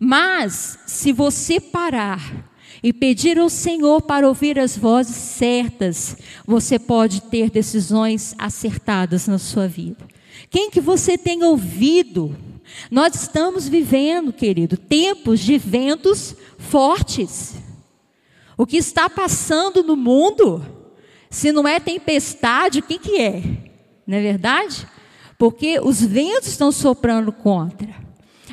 Mas, 0.00 0.76
se 0.86 1.12
você 1.12 1.60
parar 1.60 2.47
e 2.82 2.92
pedir 2.92 3.38
ao 3.38 3.48
Senhor 3.48 4.02
para 4.02 4.28
ouvir 4.28 4.58
as 4.58 4.76
vozes 4.76 5.16
certas, 5.16 6.16
você 6.46 6.78
pode 6.78 7.22
ter 7.22 7.50
decisões 7.50 8.34
acertadas 8.38 9.26
na 9.26 9.38
sua 9.38 9.66
vida. 9.66 10.06
Quem 10.50 10.70
que 10.70 10.80
você 10.80 11.18
tem 11.18 11.42
ouvido? 11.42 12.36
Nós 12.90 13.14
estamos 13.14 13.68
vivendo, 13.68 14.32
querido, 14.32 14.76
tempos 14.76 15.40
de 15.40 15.58
ventos 15.58 16.34
fortes. 16.58 17.54
O 18.56 18.66
que 18.66 18.76
está 18.76 19.08
passando 19.08 19.82
no 19.82 19.96
mundo 19.96 20.64
se 21.30 21.52
não 21.52 21.66
é 21.66 21.78
tempestade, 21.78 22.78
o 22.78 22.82
que, 22.82 22.98
que 22.98 23.20
é? 23.20 23.42
Não 24.06 24.16
é 24.16 24.22
verdade? 24.22 24.86
Porque 25.36 25.78
os 25.80 26.00
ventos 26.00 26.48
estão 26.48 26.72
soprando 26.72 27.30
contra. 27.32 27.94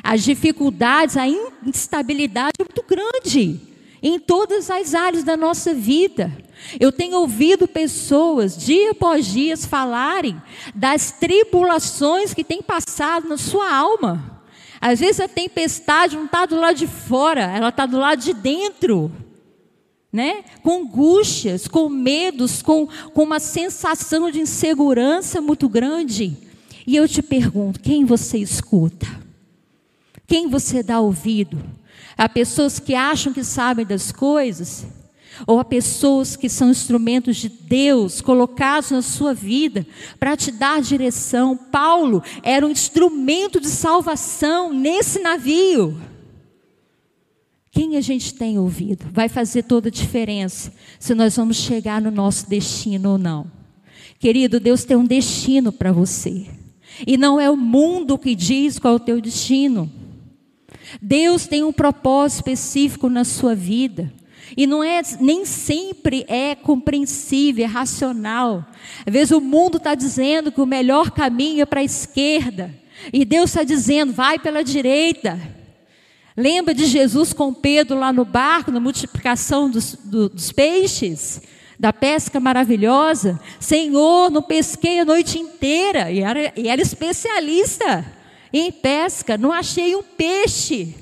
As 0.02 0.22
dificuldades, 0.22 1.16
a 1.16 1.26
instabilidade 1.64 2.52
é 2.60 2.64
muito 2.64 2.84
grande 2.86 3.60
em 4.06 4.18
todas 4.20 4.70
as 4.70 4.94
áreas 4.94 5.24
da 5.24 5.36
nossa 5.36 5.74
vida. 5.74 6.30
Eu 6.78 6.92
tenho 6.92 7.18
ouvido 7.18 7.66
pessoas, 7.66 8.56
dia 8.56 8.92
após 8.92 9.26
dia, 9.26 9.56
falarem 9.56 10.40
das 10.74 11.10
tribulações 11.10 12.32
que 12.32 12.44
têm 12.44 12.62
passado 12.62 13.28
na 13.28 13.36
sua 13.36 13.68
alma. 13.72 14.40
Às 14.80 15.00
vezes 15.00 15.20
a 15.20 15.28
tempestade 15.28 16.16
não 16.16 16.26
está 16.26 16.46
do 16.46 16.56
lado 16.56 16.76
de 16.76 16.86
fora, 16.86 17.42
ela 17.42 17.70
está 17.70 17.84
do 17.84 17.98
lado 17.98 18.22
de 18.22 18.32
dentro 18.32 19.10
né? 20.12 20.44
com 20.62 20.84
angústias, 20.84 21.68
com 21.68 21.88
medos, 21.88 22.62
com, 22.62 22.86
com 23.12 23.22
uma 23.22 23.40
sensação 23.40 24.30
de 24.30 24.40
insegurança 24.40 25.40
muito 25.40 25.68
grande. 25.68 26.36
E 26.86 26.96
eu 26.96 27.06
te 27.06 27.20
pergunto: 27.20 27.80
quem 27.80 28.04
você 28.04 28.38
escuta? 28.38 29.06
Quem 30.26 30.48
você 30.48 30.82
dá 30.82 31.00
ouvido? 31.00 31.62
Há 32.16 32.28
pessoas 32.28 32.78
que 32.78 32.94
acham 32.94 33.32
que 33.32 33.44
sabem 33.44 33.84
das 33.84 34.10
coisas? 34.10 34.86
Ou 35.46 35.58
há 35.58 35.64
pessoas 35.64 36.36
que 36.36 36.48
são 36.48 36.70
instrumentos 36.70 37.36
de 37.36 37.48
Deus 37.48 38.20
colocados 38.20 38.90
na 38.90 39.02
sua 39.02 39.34
vida 39.34 39.86
para 40.18 40.36
te 40.36 40.50
dar 40.50 40.80
direção? 40.80 41.56
Paulo 41.56 42.22
era 42.42 42.66
um 42.66 42.70
instrumento 42.70 43.60
de 43.60 43.68
salvação 43.68 44.72
nesse 44.72 45.18
navio. 45.20 46.00
Quem 47.70 47.98
a 47.98 48.00
gente 48.00 48.32
tem 48.32 48.58
ouvido 48.58 49.04
vai 49.12 49.28
fazer 49.28 49.64
toda 49.64 49.88
a 49.88 49.92
diferença 49.92 50.72
se 50.98 51.14
nós 51.14 51.36
vamos 51.36 51.58
chegar 51.58 52.00
no 52.00 52.10
nosso 52.10 52.48
destino 52.48 53.10
ou 53.10 53.18
não. 53.18 53.50
Querido, 54.18 54.58
Deus 54.58 54.84
tem 54.84 54.96
um 54.96 55.04
destino 55.04 55.70
para 55.70 55.92
você. 55.92 56.46
E 57.06 57.18
não 57.18 57.38
é 57.38 57.50
o 57.50 57.56
mundo 57.56 58.16
que 58.16 58.34
diz 58.34 58.78
qual 58.78 58.94
é 58.94 58.96
o 58.96 59.00
teu 59.00 59.20
destino. 59.20 59.92
Deus 61.00 61.46
tem 61.46 61.64
um 61.64 61.72
propósito 61.72 62.38
específico 62.38 63.08
na 63.08 63.24
sua 63.24 63.54
vida. 63.54 64.12
E 64.56 64.66
não 64.66 64.84
é, 64.84 65.00
nem 65.20 65.44
sempre 65.44 66.24
é 66.28 66.54
compreensível, 66.54 67.64
é 67.64 67.68
racional. 67.68 68.64
Às 69.04 69.12
vezes 69.12 69.30
o 69.32 69.40
mundo 69.40 69.78
está 69.78 69.94
dizendo 69.94 70.52
que 70.52 70.60
o 70.60 70.66
melhor 70.66 71.10
caminho 71.10 71.62
é 71.62 71.66
para 71.66 71.80
a 71.80 71.84
esquerda. 71.84 72.72
E 73.12 73.24
Deus 73.24 73.50
está 73.50 73.64
dizendo, 73.64 74.12
vai 74.12 74.38
pela 74.38 74.62
direita. 74.62 75.38
Lembra 76.36 76.74
de 76.74 76.86
Jesus 76.86 77.32
com 77.32 77.52
Pedro 77.52 77.98
lá 77.98 78.12
no 78.12 78.24
barco, 78.24 78.70
na 78.70 78.78
multiplicação 78.78 79.70
dos, 79.70 79.94
do, 79.94 80.28
dos 80.28 80.52
peixes? 80.52 81.42
Da 81.78 81.92
pesca 81.92 82.38
maravilhosa? 82.38 83.40
Senhor, 83.58 84.30
não 84.30 84.42
pesquei 84.42 85.00
a 85.00 85.04
noite 85.04 85.38
inteira. 85.38 86.10
E 86.10 86.20
era, 86.20 86.52
e 86.56 86.68
era 86.68 86.80
especialista 86.80 88.16
em 88.52 88.70
pesca. 88.70 89.36
Não 89.36 89.52
achei 89.52 89.94
um 89.94 90.02
peixe. 90.02 90.94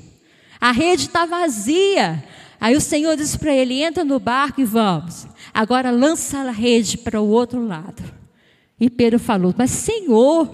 A 0.59 0.71
rede 0.71 1.03
está 1.03 1.25
vazia. 1.25 2.23
Aí 2.59 2.75
o 2.75 2.81
Senhor 2.81 3.15
disse 3.15 3.37
para 3.37 3.53
ele: 3.53 3.81
entra 3.81 4.03
no 4.03 4.19
barco 4.19 4.61
e 4.61 4.65
vamos. 4.65 5.27
Agora 5.53 5.91
lança 5.91 6.39
a 6.39 6.51
rede 6.51 6.97
para 6.97 7.21
o 7.21 7.27
outro 7.27 7.65
lado. 7.65 8.03
E 8.79 8.89
Pedro 8.89 9.19
falou: 9.19 9.53
Mas 9.57 9.71
Senhor, 9.71 10.47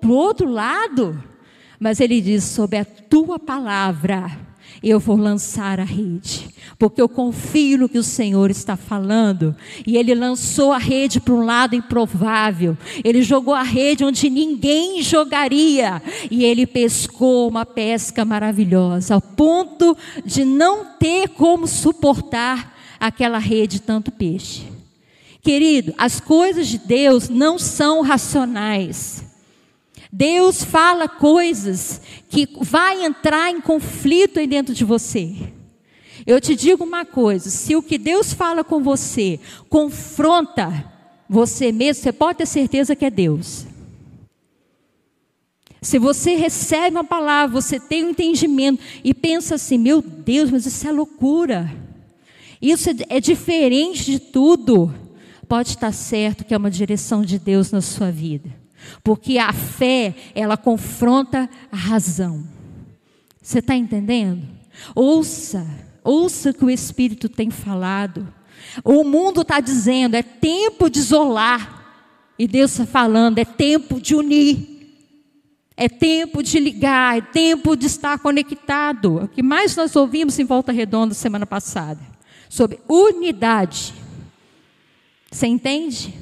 para 0.00 0.10
o 0.10 0.14
outro 0.14 0.48
lado. 0.48 1.22
Mas 1.78 2.00
ele 2.00 2.20
diz: 2.20 2.44
Sob 2.44 2.76
a 2.76 2.84
tua 2.84 3.38
palavra 3.38 4.49
eu 4.82 4.98
vou 4.98 5.16
lançar 5.16 5.78
a 5.78 5.84
rede, 5.84 6.48
porque 6.78 7.00
eu 7.00 7.08
confio 7.08 7.78
no 7.78 7.88
que 7.88 7.98
o 7.98 8.02
Senhor 8.02 8.50
está 8.50 8.76
falando. 8.76 9.54
E 9.86 9.96
ele 9.96 10.14
lançou 10.14 10.72
a 10.72 10.78
rede 10.78 11.20
para 11.20 11.34
um 11.34 11.44
lado 11.44 11.74
improvável, 11.74 12.76
ele 13.04 13.22
jogou 13.22 13.54
a 13.54 13.62
rede 13.62 14.04
onde 14.04 14.30
ninguém 14.30 15.02
jogaria, 15.02 16.02
e 16.30 16.44
ele 16.44 16.66
pescou 16.66 17.48
uma 17.48 17.66
pesca 17.66 18.24
maravilhosa, 18.24 19.14
ao 19.14 19.20
ponto 19.20 19.96
de 20.24 20.44
não 20.44 20.84
ter 20.98 21.28
como 21.28 21.66
suportar 21.66 22.76
aquela 22.98 23.38
rede 23.38 23.80
tanto 23.80 24.10
peixe. 24.10 24.62
Querido, 25.42 25.94
as 25.96 26.20
coisas 26.20 26.68
de 26.68 26.78
Deus 26.78 27.28
não 27.28 27.58
são 27.58 28.02
racionais. 28.02 29.29
Deus 30.12 30.64
fala 30.64 31.08
coisas 31.08 32.00
que 32.28 32.48
vai 32.60 33.04
entrar 33.04 33.50
em 33.50 33.60
conflito 33.60 34.40
aí 34.40 34.46
dentro 34.46 34.74
de 34.74 34.84
você. 34.84 35.34
Eu 36.26 36.40
te 36.40 36.54
digo 36.54 36.84
uma 36.84 37.04
coisa: 37.04 37.48
se 37.48 37.76
o 37.76 37.82
que 37.82 37.96
Deus 37.96 38.32
fala 38.32 38.64
com 38.64 38.82
você 38.82 39.38
confronta 39.68 40.90
você 41.28 41.70
mesmo, 41.70 42.02
você 42.02 42.12
pode 42.12 42.38
ter 42.38 42.46
certeza 42.46 42.96
que 42.96 43.04
é 43.04 43.10
Deus. 43.10 43.66
Se 45.80 45.98
você 45.98 46.34
recebe 46.34 46.96
uma 46.96 47.04
palavra, 47.04 47.60
você 47.60 47.80
tem 47.80 48.04
um 48.04 48.10
entendimento 48.10 48.82
e 49.04 49.14
pensa 49.14 49.54
assim: 49.54 49.78
meu 49.78 50.02
Deus, 50.02 50.50
mas 50.50 50.66
isso 50.66 50.86
é 50.86 50.92
loucura. 50.92 51.72
Isso 52.60 52.90
é, 52.90 52.94
é 53.08 53.20
diferente 53.20 54.04
de 54.04 54.18
tudo. 54.18 54.92
Pode 55.48 55.70
estar 55.70 55.92
certo 55.92 56.44
que 56.44 56.52
é 56.52 56.56
uma 56.56 56.70
direção 56.70 57.22
de 57.22 57.38
Deus 57.38 57.70
na 57.70 57.80
sua 57.80 58.10
vida. 58.10 58.59
Porque 59.02 59.38
a 59.38 59.52
fé, 59.52 60.14
ela 60.34 60.56
confronta 60.56 61.48
a 61.70 61.76
razão. 61.76 62.44
Você 63.40 63.58
está 63.58 63.74
entendendo? 63.74 64.42
Ouça, 64.94 65.66
ouça 66.04 66.50
o 66.50 66.54
que 66.54 66.64
o 66.64 66.70
Espírito 66.70 67.28
tem 67.28 67.50
falado. 67.50 68.32
O 68.84 69.04
mundo 69.04 69.42
está 69.42 69.60
dizendo, 69.60 70.14
é 70.14 70.22
tempo 70.22 70.88
de 70.90 70.98
isolar. 70.98 71.78
E 72.38 72.46
Deus 72.46 72.72
está 72.72 72.86
falando, 72.86 73.38
é 73.38 73.44
tempo 73.44 74.00
de 74.00 74.14
unir. 74.14 74.70
É 75.76 75.88
tempo 75.88 76.42
de 76.42 76.60
ligar, 76.60 77.16
é 77.16 77.20
tempo 77.22 77.74
de 77.74 77.86
estar 77.86 78.18
conectado. 78.18 79.24
O 79.24 79.28
que 79.28 79.42
mais 79.42 79.74
nós 79.74 79.96
ouvimos 79.96 80.38
em 80.38 80.44
Volta 80.44 80.72
Redonda 80.72 81.14
semana 81.14 81.46
passada? 81.46 82.00
Sobre 82.50 82.80
unidade. 82.86 83.94
Você 85.30 85.46
entende? 85.46 86.12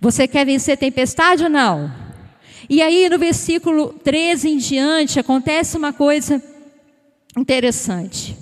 Você 0.00 0.28
quer 0.28 0.46
vencer 0.46 0.78
tempestade 0.78 1.44
ou 1.44 1.50
não? 1.50 1.92
E 2.68 2.82
aí 2.82 3.08
no 3.08 3.18
versículo 3.18 3.92
13 4.04 4.48
em 4.48 4.58
diante 4.58 5.18
acontece 5.18 5.76
uma 5.76 5.92
coisa 5.92 6.42
interessante. 7.36 8.36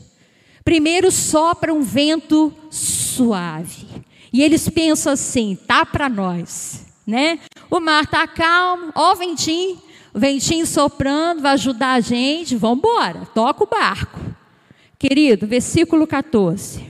Primeiro 0.64 1.10
sopra 1.10 1.72
um 1.72 1.80
vento 1.80 2.52
suave. 2.70 3.86
E 4.32 4.42
eles 4.42 4.68
pensam 4.68 5.12
assim, 5.12 5.56
tá 5.66 5.86
para 5.86 6.08
nós, 6.08 6.84
né? 7.06 7.38
O 7.70 7.80
mar 7.80 8.06
tá 8.06 8.26
calmo, 8.26 8.92
ó 8.94 9.12
o 9.12 9.16
ventinho, 9.16 9.80
o 10.12 10.18
ventinho 10.18 10.66
soprando, 10.66 11.40
vai 11.40 11.52
ajudar 11.52 11.92
a 11.92 12.00
gente, 12.00 12.56
vamos 12.56 12.78
embora, 12.78 13.26
toca 13.26 13.64
o 13.64 13.68
barco. 13.68 14.20
Querido, 14.98 15.46
versículo 15.46 16.06
14. 16.06 16.84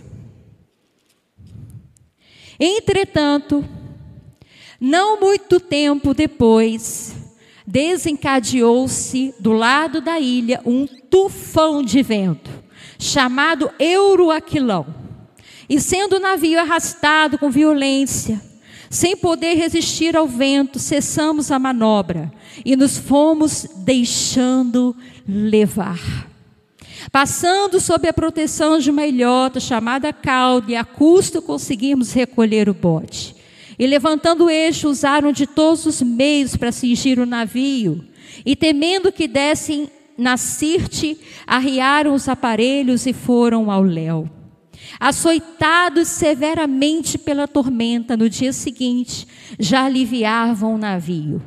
Entretanto, 2.58 3.64
não 4.80 5.20
muito 5.20 5.58
tempo 5.58 6.12
depois, 6.12 7.14
desencadeou-se 7.66 9.34
do 9.40 9.52
lado 9.52 10.00
da 10.00 10.20
ilha 10.20 10.60
um 10.64 10.86
tufão 10.86 11.82
de 11.82 12.02
vento, 12.02 12.50
chamado 12.98 13.70
Euroaquilão. 13.78 14.86
E 15.68 15.80
sendo 15.80 16.16
o 16.16 16.20
navio 16.20 16.60
arrastado 16.60 17.38
com 17.38 17.50
violência, 17.50 18.40
sem 18.88 19.16
poder 19.16 19.54
resistir 19.54 20.16
ao 20.16 20.28
vento, 20.28 20.78
cessamos 20.78 21.50
a 21.50 21.58
manobra 21.58 22.32
e 22.64 22.76
nos 22.76 22.96
fomos 22.96 23.66
deixando 23.78 24.94
levar. 25.28 26.26
Passando 27.10 27.80
sob 27.80 28.08
a 28.08 28.12
proteção 28.12 28.78
de 28.78 28.90
uma 28.90 29.06
ilhota 29.06 29.60
chamada 29.60 30.12
Calde, 30.12 30.74
a 30.76 30.84
custo 30.84 31.42
conseguimos 31.42 32.12
recolher 32.12 32.68
o 32.68 32.74
bote. 32.74 33.35
E 33.78 33.86
levantando 33.86 34.46
o 34.46 34.50
eixo, 34.50 34.88
usaram 34.88 35.32
de 35.32 35.46
todos 35.46 35.84
os 35.86 36.00
meios 36.00 36.56
para 36.56 36.72
cingir 36.72 37.18
o 37.18 37.26
navio. 37.26 38.04
E 38.44 38.56
temendo 38.56 39.12
que 39.12 39.28
dessem 39.28 39.88
na 40.16 40.36
Sirte, 40.36 41.18
arriaram 41.46 42.14
os 42.14 42.28
aparelhos 42.28 43.06
e 43.06 43.12
foram 43.12 43.70
ao 43.70 43.82
léu. 43.82 44.30
Açoitados 44.98 46.08
severamente 46.08 47.18
pela 47.18 47.46
tormenta, 47.46 48.16
no 48.16 48.30
dia 48.30 48.52
seguinte, 48.52 49.26
já 49.58 49.84
aliviavam 49.84 50.74
o 50.74 50.78
navio. 50.78 51.42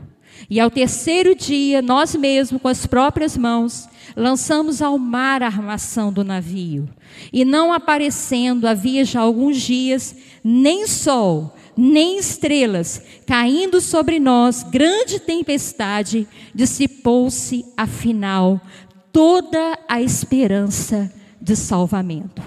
E 0.50 0.60
ao 0.60 0.70
terceiro 0.70 1.36
dia, 1.36 1.82
nós 1.82 2.16
mesmos, 2.16 2.62
com 2.62 2.68
as 2.68 2.86
próprias 2.86 3.38
mãos, 3.38 3.88
lançamos 4.16 4.82
ao 4.82 4.98
mar 4.98 5.42
a 5.42 5.48
armação 5.48 6.12
do 6.12 6.24
navio. 6.24 6.88
E 7.32 7.44
não 7.44 7.74
aparecendo, 7.74 8.68
havia 8.68 9.04
já 9.04 9.22
alguns 9.22 9.60
dias, 9.62 10.16
nem 10.44 10.88
sol, 10.88 11.56
nem 11.80 12.18
estrelas, 12.18 13.02
caindo 13.26 13.80
sobre 13.80 14.20
nós, 14.20 14.64
grande 14.64 15.18
tempestade, 15.18 16.28
dissipou-se 16.54 17.64
afinal 17.78 18.60
toda 19.14 19.80
a 19.88 20.02
esperança 20.02 21.10
de 21.42 21.56
salvamento. 21.56 22.42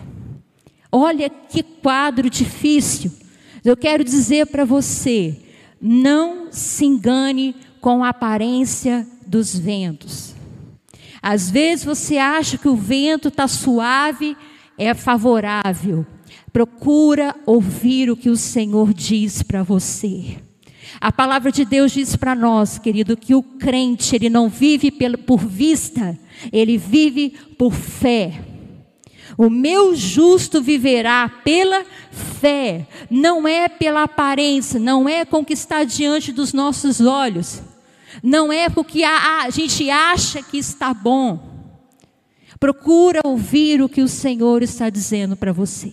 Olha 0.90 1.31
que 1.31 1.62
quadro 1.62 2.29
difícil. 2.29 3.11
Eu 3.64 3.75
quero 3.75 4.05
dizer 4.05 4.49
para 4.49 4.66
você, 4.66 5.40
não 5.81 6.53
se 6.53 6.85
engane 6.85 7.57
com 7.81 8.05
a 8.05 8.11
aparência 8.11 9.09
dos 9.27 9.59
ventos. 9.59 10.35
Às 11.23 11.51
vezes 11.51 11.87
você 11.87 12.18
acha 12.18 12.59
que 12.59 12.68
o 12.68 12.77
vento 12.77 13.29
está 13.29 13.49
suave, 13.49 14.37
é 14.77 14.92
favorável. 14.92 16.05
Procura 16.53 17.35
ouvir 17.47 18.11
o 18.11 18.17
que 18.17 18.29
o 18.29 18.37
Senhor 18.37 18.93
diz 18.93 19.43
para 19.43 19.62
você. 19.62 20.37
A 21.01 21.11
palavra 21.11 21.51
de 21.51 21.65
Deus 21.65 21.93
diz 21.93 22.15
para 22.15 22.35
nós, 22.35 22.79
querido, 22.79 23.17
que 23.17 23.35
o 23.35 23.43
crente, 23.43 24.15
ele 24.15 24.29
não 24.29 24.49
vive 24.49 24.91
por 25.27 25.38
vista, 25.38 26.19
ele 26.53 26.77
vive 26.77 27.31
por 27.57 27.73
fé. 27.73 28.45
O 29.38 29.49
meu 29.49 29.95
justo 29.95 30.61
viverá 30.61 31.29
pela 31.43 31.87
fé, 32.11 32.87
não 33.11 33.49
é 33.49 33.69
pela 33.69 34.03
aparência, 34.03 34.79
não 34.79 35.09
é 35.09 35.25
com 35.25 35.38
o 35.38 35.45
que 35.45 35.55
está 35.55 35.85
diante 35.85 36.33
dos 36.33 36.53
nossos 36.53 37.01
olhos, 37.01 37.62
não 38.23 38.53
é 38.53 38.69
porque 38.69 39.03
a, 39.03 39.45
a 39.45 39.51
gente 39.51 39.88
acha 39.88 40.43
que 40.43 40.59
está 40.59 40.93
bom. 40.93 41.51
Procura 42.61 43.21
ouvir 43.25 43.81
o 43.81 43.88
que 43.88 44.03
o 44.03 44.09
Senhor 44.09 44.62
está 44.62 44.91
dizendo 44.91 45.35
para 45.35 45.53
você. 45.53 45.93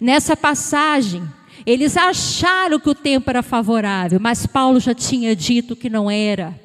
Nessa 0.00 0.36
passagem, 0.36 1.22
eles 1.66 1.96
acharam 1.96 2.78
que 2.78 2.88
o 2.88 2.94
tempo 2.94 3.28
era 3.28 3.42
favorável, 3.42 4.18
mas 4.20 4.46
Paulo 4.46 4.80
já 4.80 4.94
tinha 4.94 5.34
dito 5.34 5.76
que 5.76 5.90
não 5.90 6.10
era. 6.10 6.58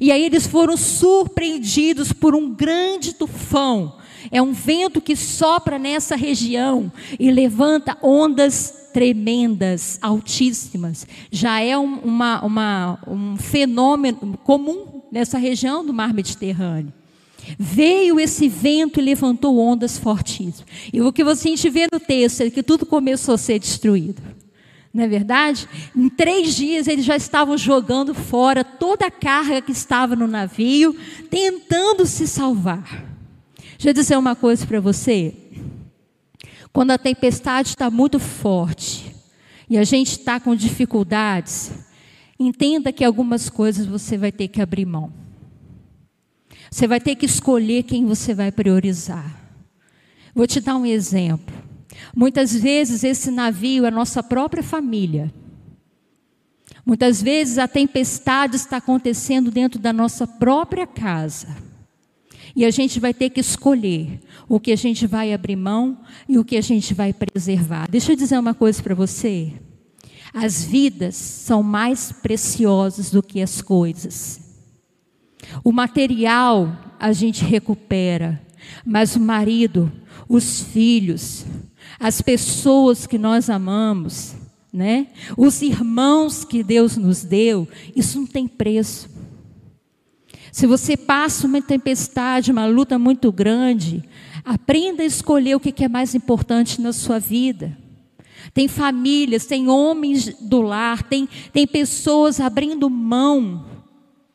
E 0.00 0.10
aí 0.10 0.24
eles 0.24 0.46
foram 0.46 0.76
surpreendidos 0.76 2.12
por 2.12 2.34
um 2.34 2.52
grande 2.54 3.14
tufão. 3.14 3.96
É 4.30 4.42
um 4.42 4.52
vento 4.52 5.00
que 5.00 5.14
sopra 5.14 5.78
nessa 5.78 6.16
região 6.16 6.90
e 7.18 7.30
levanta 7.30 7.96
ondas 8.02 8.88
tremendas, 8.92 9.98
altíssimas. 10.02 11.06
Já 11.30 11.60
é 11.60 11.78
um, 11.78 11.98
uma, 12.00 12.44
uma, 12.44 12.98
um 13.06 13.36
fenômeno 13.36 14.36
comum 14.42 15.02
nessa 15.12 15.38
região 15.38 15.84
do 15.84 15.92
mar 15.92 16.12
Mediterrâneo. 16.12 16.97
Veio 17.58 18.18
esse 18.18 18.48
vento 18.48 18.98
e 18.98 19.02
levantou 19.02 19.58
ondas 19.58 19.96
fortíssimas. 19.96 20.64
E 20.92 21.00
o 21.00 21.12
que 21.12 21.22
a 21.22 21.34
gente 21.34 21.70
vê 21.70 21.86
no 21.92 22.00
texto 22.00 22.42
é 22.42 22.50
que 22.50 22.62
tudo 22.62 22.84
começou 22.84 23.34
a 23.34 23.38
ser 23.38 23.58
destruído. 23.58 24.20
Não 24.92 25.04
é 25.04 25.08
verdade? 25.08 25.68
Em 25.94 26.08
três 26.08 26.56
dias 26.56 26.88
eles 26.88 27.04
já 27.04 27.16
estavam 27.16 27.56
jogando 27.56 28.14
fora 28.14 28.64
toda 28.64 29.06
a 29.06 29.10
carga 29.10 29.62
que 29.62 29.70
estava 29.70 30.16
no 30.16 30.26
navio, 30.26 30.96
tentando 31.30 32.04
se 32.06 32.26
salvar. 32.26 33.04
Deixa 33.72 33.90
eu 33.90 33.94
dizer 33.94 34.16
uma 34.16 34.34
coisa 34.34 34.66
para 34.66 34.80
você. 34.80 35.34
Quando 36.72 36.90
a 36.90 36.98
tempestade 36.98 37.68
está 37.68 37.90
muito 37.90 38.18
forte 38.18 39.14
e 39.70 39.78
a 39.78 39.84
gente 39.84 40.12
está 40.12 40.40
com 40.40 40.54
dificuldades, 40.54 41.70
entenda 42.38 42.92
que 42.92 43.04
algumas 43.04 43.48
coisas 43.48 43.86
você 43.86 44.16
vai 44.16 44.32
ter 44.32 44.48
que 44.48 44.60
abrir 44.60 44.84
mão. 44.84 45.27
Você 46.70 46.86
vai 46.86 47.00
ter 47.00 47.16
que 47.16 47.26
escolher 47.26 47.82
quem 47.84 48.04
você 48.04 48.34
vai 48.34 48.52
priorizar. 48.52 49.38
Vou 50.34 50.46
te 50.46 50.60
dar 50.60 50.76
um 50.76 50.86
exemplo. 50.86 51.54
Muitas 52.14 52.52
vezes 52.54 53.04
esse 53.04 53.30
navio 53.30 53.84
é 53.84 53.88
a 53.88 53.90
nossa 53.90 54.22
própria 54.22 54.62
família. 54.62 55.32
Muitas 56.84 57.20
vezes 57.20 57.58
a 57.58 57.68
tempestade 57.68 58.56
está 58.56 58.78
acontecendo 58.78 59.50
dentro 59.50 59.78
da 59.78 59.92
nossa 59.92 60.26
própria 60.26 60.86
casa. 60.86 61.48
E 62.56 62.64
a 62.64 62.70
gente 62.70 62.98
vai 62.98 63.12
ter 63.12 63.30
que 63.30 63.40
escolher 63.40 64.20
o 64.48 64.58
que 64.58 64.72
a 64.72 64.76
gente 64.76 65.06
vai 65.06 65.32
abrir 65.32 65.56
mão 65.56 65.98
e 66.28 66.38
o 66.38 66.44
que 66.44 66.56
a 66.56 66.60
gente 66.62 66.94
vai 66.94 67.12
preservar. 67.12 67.88
Deixa 67.90 68.12
eu 68.12 68.16
dizer 68.16 68.38
uma 68.38 68.54
coisa 68.54 68.82
para 68.82 68.94
você. 68.94 69.52
As 70.32 70.64
vidas 70.64 71.14
são 71.14 71.62
mais 71.62 72.10
preciosas 72.10 73.10
do 73.10 73.22
que 73.22 73.42
as 73.42 73.60
coisas. 73.60 74.47
O 75.62 75.72
material 75.72 76.76
a 76.98 77.12
gente 77.12 77.44
recupera, 77.44 78.40
mas 78.84 79.16
o 79.16 79.20
marido, 79.20 79.90
os 80.28 80.62
filhos, 80.62 81.44
as 81.98 82.20
pessoas 82.20 83.06
que 83.06 83.18
nós 83.18 83.48
amamos, 83.48 84.34
né? 84.72 85.08
Os 85.36 85.62
irmãos 85.62 86.44
que 86.44 86.62
Deus 86.62 86.96
nos 86.96 87.24
deu, 87.24 87.66
isso 87.96 88.18
não 88.18 88.26
tem 88.26 88.46
preço. 88.46 89.08
Se 90.52 90.66
você 90.66 90.96
passa 90.96 91.46
uma 91.46 91.62
tempestade, 91.62 92.50
uma 92.50 92.66
luta 92.66 92.98
muito 92.98 93.30
grande, 93.30 94.02
aprenda 94.44 95.02
a 95.02 95.06
escolher 95.06 95.54
o 95.54 95.60
que 95.60 95.84
é 95.84 95.88
mais 95.88 96.14
importante 96.14 96.80
na 96.80 96.92
sua 96.92 97.18
vida. 97.18 97.76
Tem 98.54 98.66
famílias, 98.66 99.46
tem 99.46 99.68
homens 99.68 100.34
do 100.40 100.60
lar, 100.60 101.02
tem, 101.02 101.28
tem 101.52 101.66
pessoas 101.66 102.40
abrindo 102.40 102.88
mão 102.88 103.77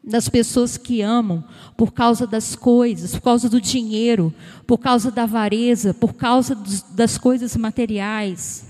das 0.04 0.28
pessoas 0.28 0.76
que 0.78 1.02
amam 1.02 1.44
por 1.78 1.94
causa 1.94 2.28
das 2.28 2.56
coisas, 2.56 3.12
por 3.16 3.22
causa 3.22 3.48
do 3.48 3.62
dinheiro, 3.62 4.34
por 4.68 4.78
causa 4.78 5.10
da 5.10 5.24
avareza, 5.24 5.94
por 5.94 6.14
causa 6.14 6.54
dos, 6.54 6.82
das 6.82 7.18
coisas 7.18 7.56
materiais. 7.56 8.66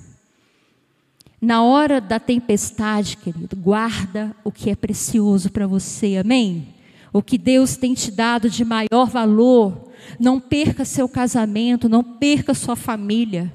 Na 1.41 1.63
hora 1.63 1.99
da 1.99 2.19
tempestade, 2.19 3.17
querido, 3.17 3.55
guarda 3.55 4.35
o 4.43 4.51
que 4.51 4.69
é 4.69 4.75
precioso 4.75 5.51
para 5.51 5.67
você, 5.67 6.17
amém? 6.17 6.67
O 7.11 7.21
que 7.21 7.37
Deus 7.37 7.75
tem 7.75 7.93
te 7.93 8.11
dado 8.11 8.49
de 8.49 8.63
maior 8.63 9.09
valor. 9.09 9.89
Não 10.19 10.39
perca 10.39 10.85
seu 10.85 11.09
casamento, 11.09 11.89
não 11.89 12.03
perca 12.03 12.53
sua 12.53 12.75
família, 12.75 13.53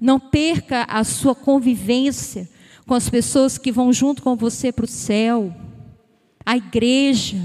não 0.00 0.20
perca 0.20 0.84
a 0.84 1.02
sua 1.04 1.34
convivência 1.34 2.48
com 2.86 2.94
as 2.94 3.08
pessoas 3.08 3.56
que 3.58 3.72
vão 3.72 3.92
junto 3.92 4.22
com 4.22 4.36
você 4.36 4.70
para 4.70 4.84
o 4.84 4.88
céu, 4.88 5.54
a 6.44 6.56
igreja, 6.56 7.38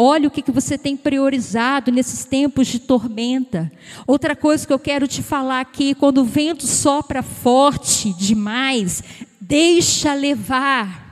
Olha 0.00 0.28
o 0.28 0.30
que, 0.30 0.48
você 0.52 0.78
tem 0.78 0.96
priorizado 0.96 1.90
nesses 1.90 2.24
tempos 2.24 2.68
de 2.68 2.78
tormenta. 2.78 3.70
Outra 4.06 4.36
coisa 4.36 4.64
que 4.64 4.72
eu 4.72 4.78
quero 4.78 5.08
te 5.08 5.24
falar 5.24 5.58
aqui: 5.58 5.92
quando 5.92 6.18
o 6.18 6.24
vento 6.24 6.68
sopra 6.68 7.20
forte 7.20 8.12
demais, 8.12 9.02
deixa 9.40 10.14
levar. 10.14 11.08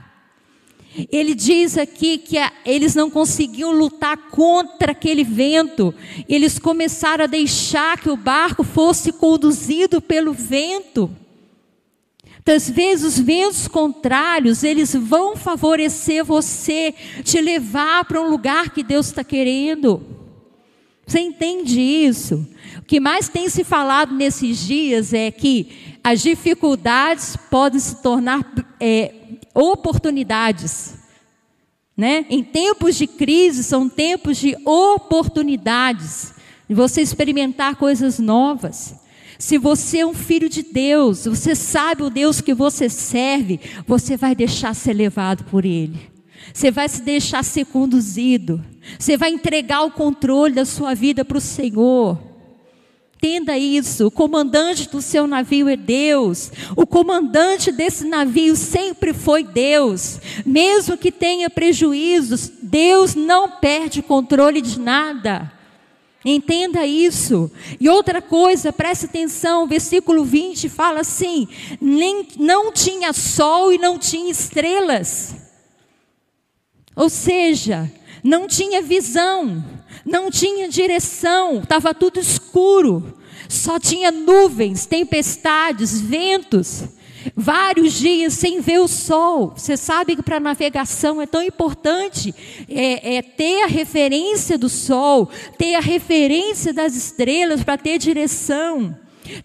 Ele 1.11 1.35
diz 1.35 1.77
aqui 1.77 2.17
que 2.17 2.37
eles 2.65 2.95
não 2.95 3.09
conseguiam 3.09 3.73
lutar 3.73 4.29
contra 4.31 4.93
aquele 4.93 5.23
vento, 5.25 5.93
eles 6.27 6.57
começaram 6.57 7.25
a 7.25 7.27
deixar 7.27 7.99
que 7.99 8.09
o 8.09 8.15
barco 8.15 8.63
fosse 8.63 9.11
conduzido 9.11 10.01
pelo 10.01 10.31
vento. 10.31 11.11
Muitas 12.47 12.69
vezes 12.69 13.05
os 13.05 13.19
ventos 13.19 13.67
contrários, 13.67 14.63
eles 14.63 14.93
vão 14.93 15.35
favorecer 15.35 16.23
você, 16.23 16.95
te 17.21 17.41
levar 17.41 18.05
para 18.05 18.21
um 18.21 18.29
lugar 18.29 18.69
que 18.69 18.83
Deus 18.83 19.07
está 19.07 19.21
querendo. 19.21 20.01
Você 21.05 21.19
entende 21.19 21.81
isso? 21.81 22.47
O 22.77 22.83
que 22.83 23.01
mais 23.01 23.27
tem 23.27 23.49
se 23.49 23.65
falado 23.65 24.15
nesses 24.15 24.59
dias 24.59 25.13
é 25.13 25.29
que 25.29 25.99
as 26.01 26.21
dificuldades 26.21 27.35
podem 27.51 27.81
se 27.81 28.01
tornar 28.01 28.49
é, 28.79 29.13
oportunidades. 29.53 30.95
Né? 31.97 32.25
Em 32.29 32.45
tempos 32.45 32.95
de 32.95 33.07
crise, 33.07 33.61
são 33.61 33.89
tempos 33.89 34.37
de 34.37 34.55
oportunidades, 34.63 36.33
de 36.65 36.73
você 36.73 37.01
experimentar 37.01 37.75
coisas 37.75 38.19
novas. 38.19 38.95
Se 39.39 39.57
você 39.57 39.99
é 39.99 40.05
um 40.05 40.13
filho 40.13 40.49
de 40.49 40.63
Deus, 40.63 41.25
você 41.25 41.53
sabe 41.53 42.03
o 42.03 42.09
Deus 42.09 42.41
que 42.41 42.53
você 42.53 42.89
serve, 42.89 43.59
você 43.85 44.17
vai 44.17 44.35
deixar 44.35 44.73
ser 44.73 44.93
levado 44.93 45.43
por 45.45 45.63
Ele. 45.63 45.99
Você 46.53 46.71
vai 46.71 46.89
se 46.89 47.01
deixar 47.01 47.43
ser 47.43 47.65
conduzido. 47.65 48.63
Você 48.97 49.17
vai 49.17 49.31
entregar 49.31 49.83
o 49.83 49.91
controle 49.91 50.55
da 50.55 50.65
sua 50.65 50.95
vida 50.95 51.23
para 51.23 51.37
o 51.37 51.41
Senhor. 51.41 52.17
Entenda 53.17 53.57
isso, 53.57 54.05
o 54.05 54.11
comandante 54.11 54.87
do 54.89 55.01
seu 55.01 55.25
navio 55.25 55.67
é 55.67 55.75
Deus. 55.75 56.51
O 56.75 56.85
comandante 56.85 57.71
desse 57.71 58.05
navio 58.05 58.55
sempre 58.55 59.11
foi 59.11 59.43
Deus. 59.43 60.19
Mesmo 60.45 60.95
que 60.95 61.11
tenha 61.11 61.49
prejuízos, 61.49 62.51
Deus 62.61 63.15
não 63.15 63.49
perde 63.49 64.03
controle 64.03 64.61
de 64.61 64.79
nada. 64.79 65.51
Entenda 66.29 66.85
isso. 66.85 67.49
E 67.79 67.87
outra 67.87 68.21
coisa, 68.21 68.73
preste 68.73 69.05
atenção, 69.05 69.65
versículo 69.65 70.25
20 70.25 70.67
fala 70.67 70.99
assim: 70.99 71.47
nem, 71.79 72.27
não 72.37 72.69
tinha 72.69 73.13
sol 73.13 73.71
e 73.71 73.77
não 73.77 73.97
tinha 73.97 74.29
estrelas. 74.29 75.33
Ou 76.93 77.09
seja, 77.09 77.89
não 78.21 78.45
tinha 78.45 78.81
visão, 78.81 79.63
não 80.05 80.29
tinha 80.29 80.67
direção, 80.67 81.59
estava 81.59 81.93
tudo 81.93 82.19
escuro, 82.19 83.17
só 83.47 83.79
tinha 83.79 84.11
nuvens, 84.11 84.85
tempestades, 84.85 86.01
ventos 86.01 86.96
vários 87.35 87.93
dias 87.93 88.33
sem 88.33 88.61
ver 88.61 88.79
o 88.79 88.87
sol. 88.87 89.53
Você 89.55 89.75
sabe 89.75 90.15
que 90.15 90.23
para 90.23 90.39
navegação 90.39 91.21
é 91.21 91.25
tão 91.25 91.41
importante 91.41 92.33
é, 92.69 93.17
é, 93.17 93.21
ter 93.21 93.63
a 93.63 93.67
referência 93.67 94.57
do 94.57 94.69
sol, 94.69 95.29
ter 95.57 95.75
a 95.75 95.79
referência 95.79 96.73
das 96.73 96.95
estrelas 96.95 97.63
para 97.63 97.77
ter 97.77 97.97
direção. 97.97 98.95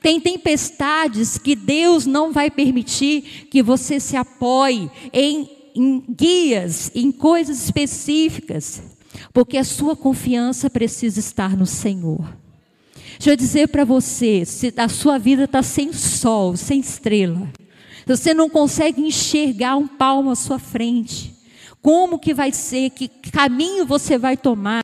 Tem 0.01 0.21
tempestades 0.21 1.39
que 1.39 1.57
Deus 1.57 2.07
não 2.07 2.33
vai 2.33 2.51
permitir 2.51 3.49
que 3.51 3.63
você 3.63 3.99
se 3.99 4.17
apoie 4.17 4.91
em, 5.13 5.49
em 5.75 6.05
guias, 6.09 6.91
em 6.95 7.11
coisas 7.11 7.65
específicas, 7.65 8.83
porque 9.33 9.57
a 9.57 9.65
sua 9.65 9.97
confiança 9.97 10.71
precisa 10.71 11.19
estar 11.19 11.57
no 11.57 11.67
Senhor. 11.67 12.43
Deixa 13.19 13.31
eu 13.31 13.37
dizer 13.37 13.69
para 13.69 13.85
você: 13.85 14.45
se 14.45 14.73
a 14.77 14.89
sua 14.89 15.19
vida 15.19 15.45
está 15.45 15.63
sem 15.63 15.93
sol, 15.93 16.57
sem 16.57 16.81
estrela, 16.81 17.49
você 18.07 18.35
não 18.35 18.49
consegue 18.49 19.03
enxergar 19.03 19.77
um 19.77 19.87
palmo 19.87 20.31
à 20.31 20.37
sua 20.37 20.59
frente. 20.59 21.35
Como 21.81 22.19
que 22.19 22.33
vai 22.33 22.53
ser? 22.53 22.91
Que 22.91 23.09
caminho 23.09 23.85
você 23.85 24.17
vai 24.17 24.37
tomar? 24.37 24.83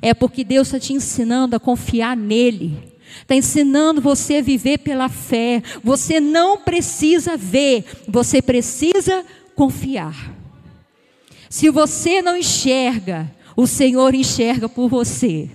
É 0.00 0.14
porque 0.14 0.44
Deus 0.44 0.68
está 0.68 0.78
te 0.78 0.92
ensinando 0.92 1.56
a 1.56 1.60
confiar 1.60 2.16
nele. 2.16 2.76
Está 3.20 3.34
ensinando 3.34 4.00
você 4.00 4.36
a 4.36 4.42
viver 4.42 4.78
pela 4.78 5.08
fé. 5.08 5.62
Você 5.82 6.20
não 6.20 6.58
precisa 6.58 7.36
ver, 7.36 7.84
você 8.06 8.40
precisa 8.40 9.24
confiar. 9.54 10.34
Se 11.50 11.70
você 11.70 12.22
não 12.22 12.36
enxerga, 12.36 13.30
o 13.56 13.66
Senhor 13.66 14.14
enxerga 14.14 14.68
por 14.68 14.88
você. 14.88 15.50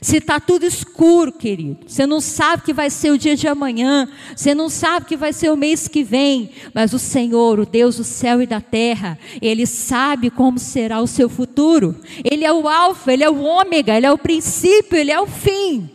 Se 0.00 0.16
está 0.16 0.40
tudo 0.40 0.64
escuro, 0.64 1.30
querido, 1.30 1.80
você 1.86 2.06
não 2.06 2.22
sabe 2.22 2.62
que 2.62 2.72
vai 2.72 2.88
ser 2.88 3.10
o 3.10 3.18
dia 3.18 3.36
de 3.36 3.46
amanhã, 3.46 4.08
você 4.34 4.54
não 4.54 4.70
sabe 4.70 5.04
que 5.04 5.16
vai 5.16 5.30
ser 5.30 5.50
o 5.50 5.56
mês 5.56 5.88
que 5.88 6.02
vem, 6.02 6.50
mas 6.72 6.94
o 6.94 6.98
Senhor, 6.98 7.60
o 7.60 7.66
Deus 7.66 7.98
do 7.98 8.04
céu 8.04 8.40
e 8.40 8.46
da 8.46 8.62
terra, 8.62 9.18
Ele 9.42 9.66
sabe 9.66 10.30
como 10.30 10.58
será 10.58 11.02
o 11.02 11.06
seu 11.06 11.28
futuro. 11.28 11.94
Ele 12.24 12.46
é 12.46 12.52
o 12.52 12.66
Alfa, 12.66 13.12
Ele 13.12 13.24
é 13.24 13.28
o 13.28 13.42
Ômega, 13.42 13.94
Ele 13.94 14.06
é 14.06 14.12
o 14.12 14.16
princípio, 14.16 14.96
Ele 14.96 15.10
é 15.10 15.20
o 15.20 15.26
fim. 15.26 15.90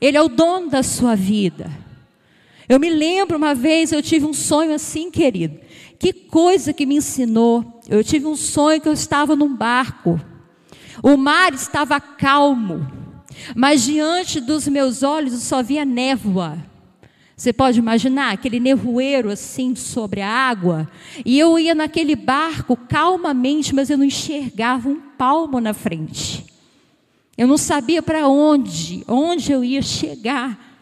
Ele 0.00 0.16
é 0.16 0.22
o 0.22 0.28
dono 0.28 0.70
da 0.70 0.82
sua 0.82 1.14
vida. 1.14 1.70
Eu 2.66 2.80
me 2.80 2.88
lembro 2.88 3.36
uma 3.36 3.54
vez, 3.54 3.92
eu 3.92 4.02
tive 4.02 4.24
um 4.24 4.32
sonho 4.32 4.74
assim, 4.74 5.10
querido. 5.10 5.60
Que 5.98 6.12
coisa 6.12 6.72
que 6.72 6.86
me 6.86 6.96
ensinou. 6.96 7.80
Eu 7.88 8.02
tive 8.02 8.26
um 8.26 8.36
sonho 8.36 8.80
que 8.80 8.88
eu 8.88 8.92
estava 8.94 9.36
num 9.36 9.54
barco. 9.54 10.18
O 11.02 11.16
mar 11.18 11.52
estava 11.52 12.00
calmo. 12.00 13.05
Mas 13.54 13.84
diante 13.84 14.40
dos 14.40 14.66
meus 14.68 15.02
olhos 15.02 15.42
só 15.42 15.62
via 15.62 15.84
névoa. 15.84 16.58
Você 17.36 17.52
pode 17.52 17.78
imaginar 17.78 18.32
aquele 18.32 18.58
nevoeiro 18.58 19.30
assim 19.30 19.74
sobre 19.74 20.22
a 20.22 20.30
água? 20.30 20.90
E 21.24 21.38
eu 21.38 21.58
ia 21.58 21.74
naquele 21.74 22.16
barco 22.16 22.76
calmamente, 22.76 23.74
mas 23.74 23.90
eu 23.90 23.98
não 23.98 24.06
enxergava 24.06 24.88
um 24.88 25.00
palmo 25.18 25.60
na 25.60 25.74
frente. 25.74 26.46
Eu 27.36 27.46
não 27.46 27.58
sabia 27.58 28.02
para 28.02 28.26
onde, 28.26 29.04
onde 29.06 29.52
eu 29.52 29.62
ia 29.62 29.82
chegar. 29.82 30.80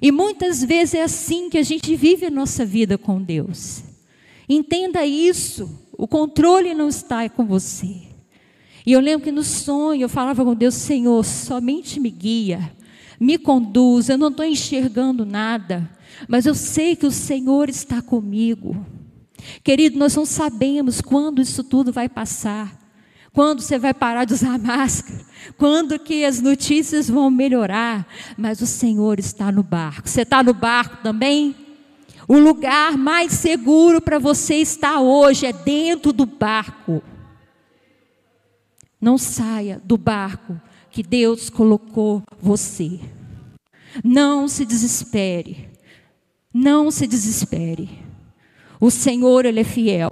E 0.00 0.12
muitas 0.12 0.62
vezes 0.62 0.94
é 0.94 1.02
assim 1.02 1.50
que 1.50 1.58
a 1.58 1.62
gente 1.64 1.96
vive 1.96 2.26
a 2.26 2.30
nossa 2.30 2.64
vida 2.64 2.96
com 2.96 3.20
Deus. 3.20 3.82
Entenda 4.48 5.04
isso, 5.04 5.68
o 5.92 6.06
controle 6.06 6.74
não 6.74 6.88
está 6.88 7.28
com 7.28 7.44
você. 7.44 8.07
E 8.84 8.92
eu 8.92 9.00
lembro 9.00 9.24
que 9.24 9.32
no 9.32 9.42
sonho 9.42 10.02
eu 10.02 10.08
falava 10.08 10.44
com 10.44 10.54
Deus: 10.54 10.74
Senhor, 10.74 11.24
somente 11.24 12.00
me 12.00 12.10
guia, 12.10 12.72
me 13.18 13.38
conduz. 13.38 14.08
Eu 14.08 14.18
não 14.18 14.28
estou 14.28 14.44
enxergando 14.44 15.24
nada, 15.24 15.88
mas 16.28 16.46
eu 16.46 16.54
sei 16.54 16.96
que 16.96 17.06
o 17.06 17.10
Senhor 17.10 17.68
está 17.68 18.00
comigo. 18.00 18.86
Querido, 19.62 19.98
nós 19.98 20.14
não 20.16 20.26
sabemos 20.26 21.00
quando 21.00 21.40
isso 21.40 21.62
tudo 21.62 21.92
vai 21.92 22.08
passar. 22.08 22.76
Quando 23.32 23.60
você 23.60 23.78
vai 23.78 23.94
parar 23.94 24.24
de 24.24 24.34
usar 24.34 24.58
máscara? 24.58 25.20
Quando 25.56 25.98
que 25.98 26.24
as 26.24 26.40
notícias 26.40 27.08
vão 27.08 27.30
melhorar? 27.30 28.06
Mas 28.36 28.60
o 28.60 28.66
Senhor 28.66 29.18
está 29.18 29.52
no 29.52 29.62
barco. 29.62 30.08
Você 30.08 30.22
está 30.22 30.42
no 30.42 30.52
barco 30.52 30.98
também? 31.02 31.54
O 32.26 32.38
lugar 32.38 32.98
mais 32.98 33.32
seguro 33.32 34.00
para 34.00 34.18
você 34.18 34.56
estar 34.56 35.00
hoje 35.00 35.46
é 35.46 35.52
dentro 35.52 36.12
do 36.12 36.26
barco. 36.26 37.02
Não 39.00 39.16
saia 39.16 39.80
do 39.84 39.96
barco 39.96 40.60
que 40.90 41.02
Deus 41.02 41.48
colocou 41.48 42.22
você. 42.40 42.98
Não 44.02 44.48
se 44.48 44.64
desespere. 44.64 45.68
Não 46.52 46.90
se 46.90 47.06
desespere. 47.06 47.88
O 48.80 48.90
Senhor, 48.90 49.44
Ele 49.44 49.60
é 49.60 49.64
fiel. 49.64 50.10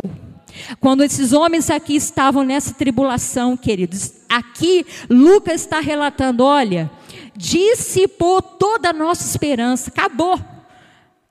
Quando 0.80 1.02
esses 1.02 1.32
homens 1.32 1.70
aqui 1.70 1.96
estavam 1.96 2.42
nessa 2.42 2.72
tribulação, 2.72 3.56
queridos, 3.56 4.12
aqui 4.28 4.86
Lucas 5.10 5.62
está 5.62 5.80
relatando: 5.80 6.44
olha, 6.44 6.90
dissipou 7.36 8.40
toda 8.40 8.90
a 8.90 8.92
nossa 8.92 9.24
esperança, 9.24 9.90
acabou. 9.90 10.40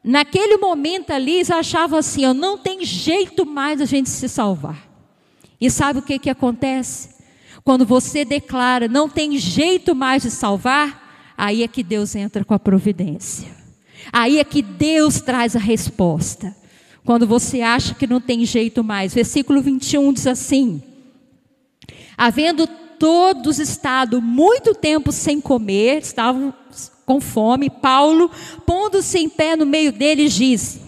Naquele 0.03 0.57
momento 0.57 1.11
ali, 1.11 1.35
eles 1.35 1.49
achavam 1.49 1.97
assim: 1.97 2.25
ó, 2.25 2.33
não 2.33 2.57
tem 2.57 2.85
jeito 2.85 3.45
mais 3.45 3.81
a 3.81 3.85
gente 3.85 4.09
se 4.09 4.29
salvar. 4.29 4.87
E 5.59 5.71
sabe 5.71 5.99
o 5.99 6.03
que, 6.03 6.19
que 6.19 6.29
acontece? 6.29 7.14
Quando 7.65 7.83
você 7.83 8.23
declara, 8.23 8.87
não 8.87 9.09
tem 9.09 9.39
jeito 9.39 9.95
mais 9.95 10.21
de 10.21 10.29
salvar, 10.29 11.33
aí 11.35 11.63
é 11.63 11.67
que 11.67 11.81
Deus 11.81 12.15
entra 12.15 12.45
com 12.45 12.53
a 12.53 12.59
providência. 12.59 13.47
Aí 14.13 14.37
é 14.37 14.43
que 14.43 14.61
Deus 14.61 15.19
traz 15.19 15.55
a 15.55 15.59
resposta. 15.59 16.55
Quando 17.03 17.25
você 17.25 17.61
acha 17.61 17.95
que 17.95 18.05
não 18.05 18.21
tem 18.21 18.45
jeito 18.45 18.83
mais. 18.83 19.15
Versículo 19.15 19.63
21 19.63 20.13
diz 20.13 20.27
assim: 20.27 20.79
Havendo 22.15 22.67
todos 22.99 23.57
estado 23.57 24.21
muito 24.21 24.75
tempo 24.75 25.11
sem 25.11 25.41
comer, 25.41 26.03
estavam 26.03 26.53
com 27.03 27.19
fome, 27.19 27.67
Paulo, 27.67 28.29
pondo-se 28.63 29.17
em 29.17 29.27
pé 29.27 29.55
no 29.55 29.65
meio 29.65 29.91
deles, 29.91 30.33
disse: 30.33 30.79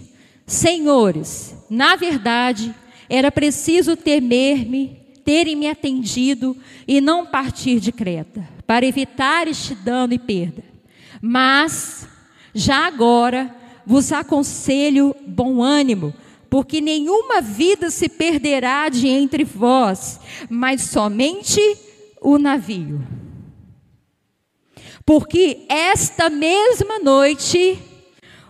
Senhores, 0.45 1.55
na 1.71 1.95
verdade, 1.95 2.73
era 3.09 3.31
preciso 3.31 3.95
temer-me, 3.95 5.06
terem 5.27 5.57
me 5.57 5.67
atendido 5.67 6.55
e 6.87 7.01
não 7.01 7.25
partir 7.25 7.81
de 7.81 7.91
Creta, 7.91 8.47
para 8.65 8.85
evitar 8.85 9.45
este 9.45 9.75
dano 9.75 10.13
e 10.13 10.17
perda. 10.17 10.63
Mas, 11.21 12.07
já 12.53 12.87
agora, 12.87 13.53
vos 13.85 14.13
aconselho 14.13 15.13
bom 15.27 15.61
ânimo, 15.61 16.13
porque 16.49 16.79
nenhuma 16.79 17.41
vida 17.41 17.89
se 17.89 18.07
perderá 18.07 18.87
de 18.87 19.05
entre 19.09 19.43
vós, 19.43 20.17
mas 20.49 20.83
somente 20.83 21.59
o 22.21 22.37
navio. 22.37 23.05
Porque 25.05 25.65
esta 25.67 26.29
mesma 26.29 26.99
noite, 26.99 27.77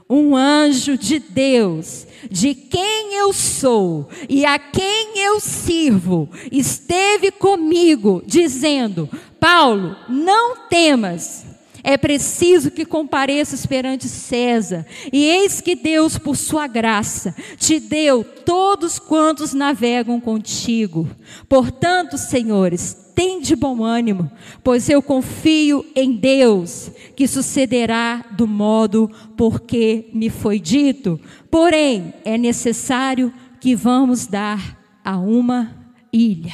um 0.10 0.36
anjo 0.36 0.98
de 0.98 1.20
Deus, 1.20 2.08
de 2.30 2.56
quem 2.56 3.14
eu 3.16 3.34
sou 3.34 4.10
e 4.30 4.46
a 4.46 4.58
quem 4.58 5.20
eu 5.20 5.40
sirvo, 5.40 6.30
esteve 6.52 7.32
comigo, 7.32 8.24
dizendo: 8.26 9.10
Paulo, 9.40 9.96
não 10.10 10.68
temas 10.68 11.46
é 11.88 11.96
preciso 11.96 12.70
que 12.70 12.84
compareças 12.84 13.66
perante 13.66 14.10
César. 14.10 14.86
E 15.10 15.24
eis 15.24 15.62
que 15.62 15.74
Deus, 15.74 16.18
por 16.18 16.36
sua 16.36 16.68
graça, 16.68 17.34
te 17.58 17.80
deu 17.80 18.26
todos 18.26 19.00
quantos 19.00 19.54
navegam 19.54 20.20
contigo. 20.20 21.08
Portanto, 21.48 22.18
senhores, 22.18 23.07
tem 23.18 23.42
de 23.42 23.56
bom 23.56 23.84
ânimo, 23.84 24.30
pois 24.64 24.88
eu 24.88 25.02
confio 25.02 25.84
em 25.96 26.14
Deus, 26.14 26.92
que 27.16 27.28
sucederá 27.28 28.24
do 28.38 28.46
modo 28.46 29.10
porque 29.36 30.08
me 30.14 30.30
foi 30.30 30.60
dito. 30.60 31.20
Porém, 31.50 32.14
é 32.24 32.38
necessário 32.38 33.34
que 33.60 33.76
vamos 33.76 34.28
dar 34.28 34.78
a 35.04 35.18
uma 35.18 35.76
ilha. 36.14 36.54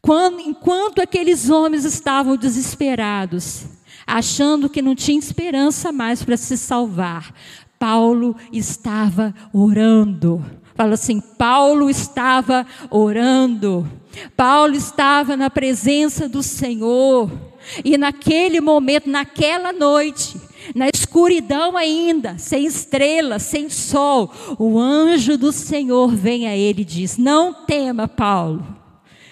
Quando, 0.00 0.40
enquanto 0.40 1.02
aqueles 1.02 1.50
homens 1.50 1.84
estavam 1.84 2.38
desesperados, 2.38 3.66
achando 4.06 4.70
que 4.70 4.80
não 4.80 4.94
tinha 4.94 5.18
esperança 5.18 5.92
mais 5.92 6.24
para 6.24 6.38
se 6.38 6.56
salvar. 6.56 7.34
Paulo 7.78 8.34
estava 8.50 9.34
orando. 9.52 10.42
Fala 10.74 10.94
assim: 10.94 11.20
Paulo 11.20 11.90
estava 11.90 12.66
orando. 12.90 13.86
Paulo 14.36 14.74
estava 14.74 15.36
na 15.36 15.50
presença 15.50 16.28
do 16.28 16.42
Senhor. 16.42 17.30
E 17.84 17.96
naquele 17.96 18.60
momento, 18.60 19.08
naquela 19.08 19.72
noite, 19.72 20.36
na 20.74 20.88
escuridão 20.92 21.76
ainda, 21.76 22.36
sem 22.38 22.66
estrela, 22.66 23.38
sem 23.38 23.68
sol, 23.68 24.30
o 24.58 24.78
anjo 24.78 25.36
do 25.36 25.50
Senhor 25.50 26.08
vem 26.14 26.46
a 26.46 26.56
ele 26.56 26.82
e 26.82 26.84
diz: 26.84 27.16
Não 27.16 27.52
tema, 27.52 28.06
Paulo. 28.06 28.83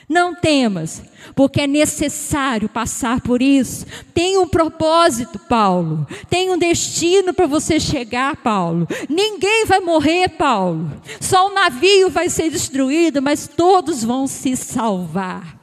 Não 0.08 0.34
temas, 0.34 1.02
porque 1.34 1.62
é 1.62 1.66
necessário 1.66 2.68
passar 2.68 3.20
por 3.20 3.40
isso. 3.40 3.86
Tem 4.12 4.36
um 4.36 4.48
propósito, 4.48 5.38
Paulo. 5.38 6.06
Tem 6.28 6.50
um 6.50 6.58
destino 6.58 7.32
para 7.32 7.46
você 7.46 7.78
chegar, 7.78 8.36
Paulo. 8.36 8.86
Ninguém 9.08 9.64
vai 9.66 9.80
morrer, 9.80 10.28
Paulo. 10.30 10.90
Só 11.20 11.48
o 11.48 11.54
navio 11.54 12.10
vai 12.10 12.28
ser 12.28 12.50
destruído, 12.50 13.22
mas 13.22 13.48
todos 13.48 14.02
vão 14.02 14.26
se 14.26 14.56
salvar. 14.56 15.58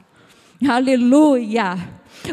Aleluia. 0.66 1.76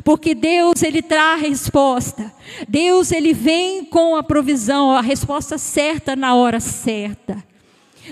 Porque 0.04 0.36
Deus 0.36 0.84
ele 0.84 1.02
traz 1.02 1.40
a 1.40 1.48
resposta. 1.48 2.34
Deus 2.68 3.12
ele 3.12 3.34
vem 3.34 3.86
com 3.86 4.16
a 4.16 4.24
provisão, 4.24 4.92
a 4.92 5.02
resposta 5.02 5.58
certa 5.58 6.16
na 6.16 6.36
hora 6.36 6.60
certa. 6.60 7.44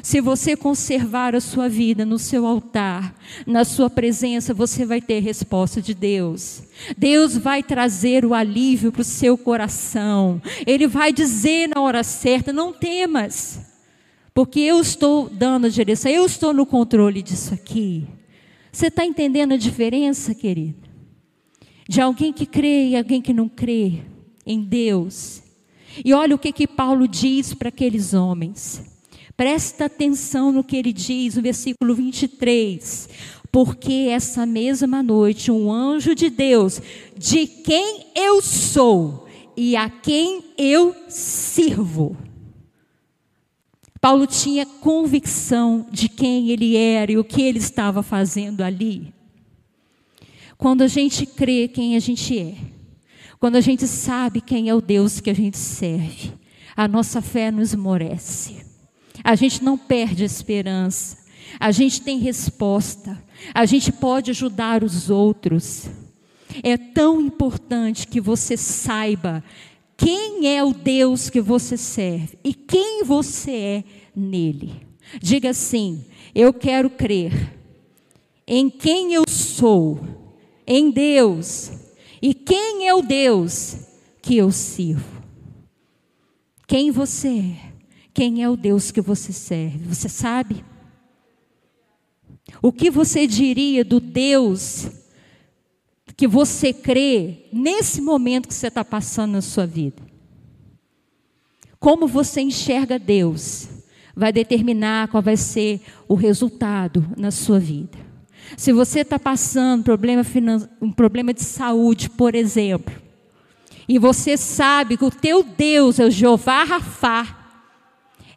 Se 0.03 0.19
você 0.19 0.55
conservar 0.55 1.35
a 1.35 1.41
sua 1.41 1.69
vida 1.69 2.05
no 2.05 2.19
seu 2.19 2.45
altar, 2.45 3.15
na 3.45 3.63
sua 3.63 3.89
presença, 3.89 4.53
você 4.53 4.85
vai 4.85 5.01
ter 5.01 5.19
resposta 5.19 5.81
de 5.81 5.93
Deus. 5.93 6.63
Deus 6.97 7.37
vai 7.37 7.63
trazer 7.63 8.25
o 8.25 8.33
alívio 8.33 8.91
para 8.91 9.01
o 9.01 9.05
seu 9.05 9.37
coração. 9.37 10.41
Ele 10.65 10.87
vai 10.87 11.13
dizer 11.13 11.69
na 11.69 11.81
hora 11.81 12.03
certa: 12.03 12.51
não 12.51 12.73
temas, 12.73 13.59
porque 14.33 14.59
eu 14.59 14.79
estou 14.79 15.29
dando 15.29 15.67
a 15.67 15.69
direção, 15.69 16.11
eu 16.11 16.25
estou 16.25 16.53
no 16.53 16.65
controle 16.65 17.21
disso 17.21 17.53
aqui. 17.53 18.07
Você 18.71 18.87
está 18.87 19.05
entendendo 19.05 19.53
a 19.53 19.57
diferença, 19.57 20.35
querido? 20.35 20.89
De 21.87 22.01
alguém 22.01 22.33
que 22.33 22.45
crê 22.45 22.89
e 22.89 22.97
alguém 22.97 23.21
que 23.21 23.33
não 23.33 23.47
crê 23.47 24.01
em 24.45 24.61
Deus. 24.61 25.41
E 26.03 26.13
olha 26.13 26.35
o 26.35 26.39
que, 26.39 26.51
que 26.51 26.67
Paulo 26.67 27.07
diz 27.07 27.53
para 27.53 27.69
aqueles 27.69 28.13
homens. 28.13 28.94
Presta 29.37 29.85
atenção 29.85 30.51
no 30.51 30.63
que 30.63 30.77
ele 30.77 30.93
diz 30.93 31.35
no 31.35 31.41
versículo 31.41 31.93
23. 31.93 33.09
Porque 33.51 34.07
essa 34.09 34.45
mesma 34.45 35.03
noite 35.03 35.51
um 35.51 35.71
anjo 35.71 36.15
de 36.15 36.29
Deus, 36.29 36.81
de 37.17 37.45
quem 37.45 38.07
eu 38.15 38.41
sou 38.41 39.27
e 39.55 39.75
a 39.75 39.89
quem 39.89 40.43
eu 40.57 40.95
sirvo. 41.09 42.17
Paulo 43.99 44.27
tinha 44.27 44.65
convicção 44.65 45.87
de 45.91 46.07
quem 46.07 46.49
ele 46.49 46.77
era 46.77 47.11
e 47.11 47.17
o 47.17 47.23
que 47.23 47.41
ele 47.41 47.59
estava 47.59 48.03
fazendo 48.03 48.61
ali. 48.61 49.13
Quando 50.57 50.81
a 50.81 50.87
gente 50.87 51.25
crê 51.25 51.67
quem 51.67 51.95
a 51.95 51.99
gente 51.99 52.37
é, 52.37 52.55
quando 53.39 53.55
a 53.55 53.61
gente 53.61 53.87
sabe 53.87 54.41
quem 54.41 54.69
é 54.69 54.75
o 54.75 54.81
Deus 54.81 55.19
que 55.19 55.29
a 55.29 55.33
gente 55.33 55.57
serve, 55.57 56.33
a 56.75 56.87
nossa 56.87 57.21
fé 57.21 57.51
nos 57.51 57.69
esmorece 57.69 58.74
a 59.25 59.33
gente 59.33 59.63
não 59.63 59.75
perde 59.75 60.21
a 60.21 60.25
esperança, 60.27 61.17
a 61.59 61.71
gente 61.71 61.99
tem 61.99 62.19
resposta, 62.19 63.19
a 63.55 63.65
gente 63.65 63.91
pode 63.91 64.29
ajudar 64.29 64.83
os 64.83 65.09
outros. 65.09 65.89
É 66.61 66.77
tão 66.77 67.19
importante 67.19 68.07
que 68.07 68.21
você 68.21 68.55
saiba 68.55 69.43
quem 69.97 70.47
é 70.55 70.63
o 70.63 70.71
Deus 70.71 71.27
que 71.27 71.41
você 71.41 71.75
serve 71.75 72.37
e 72.43 72.53
quem 72.53 73.03
você 73.03 73.51
é 73.51 73.83
nele. 74.15 74.73
Diga 75.19 75.49
assim: 75.49 76.05
eu 76.35 76.53
quero 76.53 76.87
crer 76.87 77.51
em 78.45 78.69
quem 78.69 79.11
eu 79.11 79.23
sou, 79.27 79.99
em 80.67 80.91
Deus, 80.91 81.71
e 82.21 82.31
quem 82.31 82.87
é 82.87 82.93
o 82.93 83.01
Deus 83.01 83.75
que 84.21 84.37
eu 84.37 84.51
sirvo. 84.51 85.23
Quem 86.67 86.91
você 86.91 87.29
é? 87.29 87.64
Quem 88.15 88.41
é 88.41 88.49
o 88.49 88.57
Deus 88.57 88.89
que 88.89 89.01
você 89.01 89.31
serve? 89.31 89.85
Você 89.93 90.09
sabe? 90.09 90.65
O 92.63 92.71
que 92.71 92.89
você 92.89 93.27
diria 93.27 93.85
do 93.85 93.99
Deus 93.99 94.89
que 96.17 96.27
você 96.27 96.73
crê 96.73 97.45
nesse 97.53 98.01
momento 98.01 98.47
que 98.47 98.53
você 98.55 98.67
está 98.67 98.83
passando 98.83 99.33
na 99.33 99.41
sua 99.41 99.67
vida? 99.67 100.01
Como 101.79 102.07
você 102.07 102.41
enxerga 102.41 102.97
Deus? 102.97 103.75
vai 104.15 104.31
determinar 104.31 105.09
qual 105.09 105.21
vai 105.21 105.35
ser 105.35 105.81
o 106.07 106.15
resultado 106.15 107.05
na 107.17 107.31
sua 107.31 107.59
vida. 107.59 107.97
Se 108.55 108.71
você 108.71 109.01
está 109.01 109.19
passando 109.19 109.83
problema 109.83 110.23
um 110.81 110.91
problema 110.91 111.33
de 111.33 111.43
saúde, 111.43 112.09
por 112.09 112.33
exemplo, 112.33 112.95
e 113.87 113.99
você 113.99 114.37
sabe 114.37 114.97
que 114.97 115.03
o 115.03 115.11
teu 115.11 115.43
Deus 115.43 115.99
é 115.99 116.05
o 116.05 116.11
Jeová 116.11 116.63
Rafá, 116.63 117.44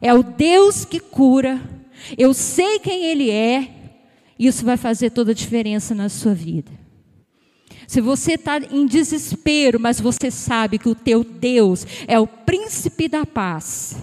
é 0.01 0.13
o 0.13 0.23
Deus 0.23 0.85
que 0.85 0.99
cura, 0.99 1.61
eu 2.17 2.33
sei 2.33 2.79
quem 2.79 3.05
Ele 3.05 3.29
é, 3.29 3.69
isso 4.37 4.63
vai 4.63 4.77
fazer 4.77 5.09
toda 5.09 5.31
a 5.31 5.35
diferença 5.35 5.93
na 5.93 6.07
sua 6.09 6.33
vida. 6.33 6.71
Se 7.87 7.99
você 7.99 8.33
está 8.33 8.59
em 8.59 8.85
desespero, 8.85 9.79
mas 9.79 9.99
você 9.99 10.29
sabe 10.29 10.77
que 10.77 10.87
o 10.87 10.95
teu 10.95 11.23
Deus 11.23 11.85
é 12.07 12.19
o 12.19 12.27
príncipe 12.27 13.07
da 13.07 13.25
paz, 13.25 13.97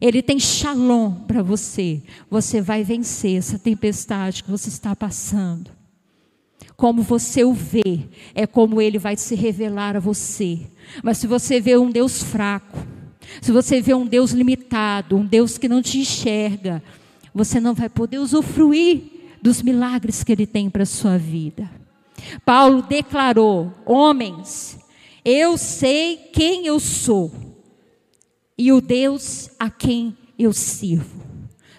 Ele 0.00 0.22
tem 0.22 0.38
shalom 0.38 1.12
para 1.26 1.42
você, 1.42 2.02
você 2.30 2.60
vai 2.60 2.84
vencer 2.84 3.36
essa 3.36 3.58
tempestade 3.58 4.44
que 4.44 4.50
você 4.50 4.68
está 4.68 4.94
passando. 4.94 5.76
Como 6.76 7.02
você 7.02 7.42
o 7.42 7.54
vê, 7.54 8.06
é 8.34 8.46
como 8.46 8.82
ele 8.82 8.98
vai 8.98 9.16
se 9.16 9.34
revelar 9.34 9.96
a 9.96 10.00
você. 10.00 10.60
Mas 11.02 11.16
se 11.16 11.26
você 11.26 11.58
vê 11.58 11.76
um 11.76 11.90
Deus 11.90 12.22
fraco, 12.22 12.86
se 13.40 13.52
você 13.52 13.80
vê 13.80 13.94
um 13.94 14.06
Deus 14.06 14.32
limitado, 14.32 15.16
um 15.16 15.24
Deus 15.24 15.58
que 15.58 15.68
não 15.68 15.82
te 15.82 15.98
enxerga, 15.98 16.82
você 17.34 17.60
não 17.60 17.74
vai 17.74 17.88
poder 17.88 18.18
usufruir 18.18 19.02
dos 19.42 19.62
milagres 19.62 20.24
que 20.24 20.32
ele 20.32 20.46
tem 20.46 20.70
para 20.70 20.82
a 20.82 20.86
sua 20.86 21.18
vida. 21.18 21.70
Paulo 22.44 22.82
declarou: 22.82 23.72
Homens, 23.84 24.78
eu 25.24 25.56
sei 25.58 26.16
quem 26.32 26.66
eu 26.66 26.80
sou 26.80 27.32
e 28.56 28.72
o 28.72 28.80
Deus 28.80 29.50
a 29.58 29.68
quem 29.68 30.16
eu 30.38 30.52
sirvo. 30.52 31.24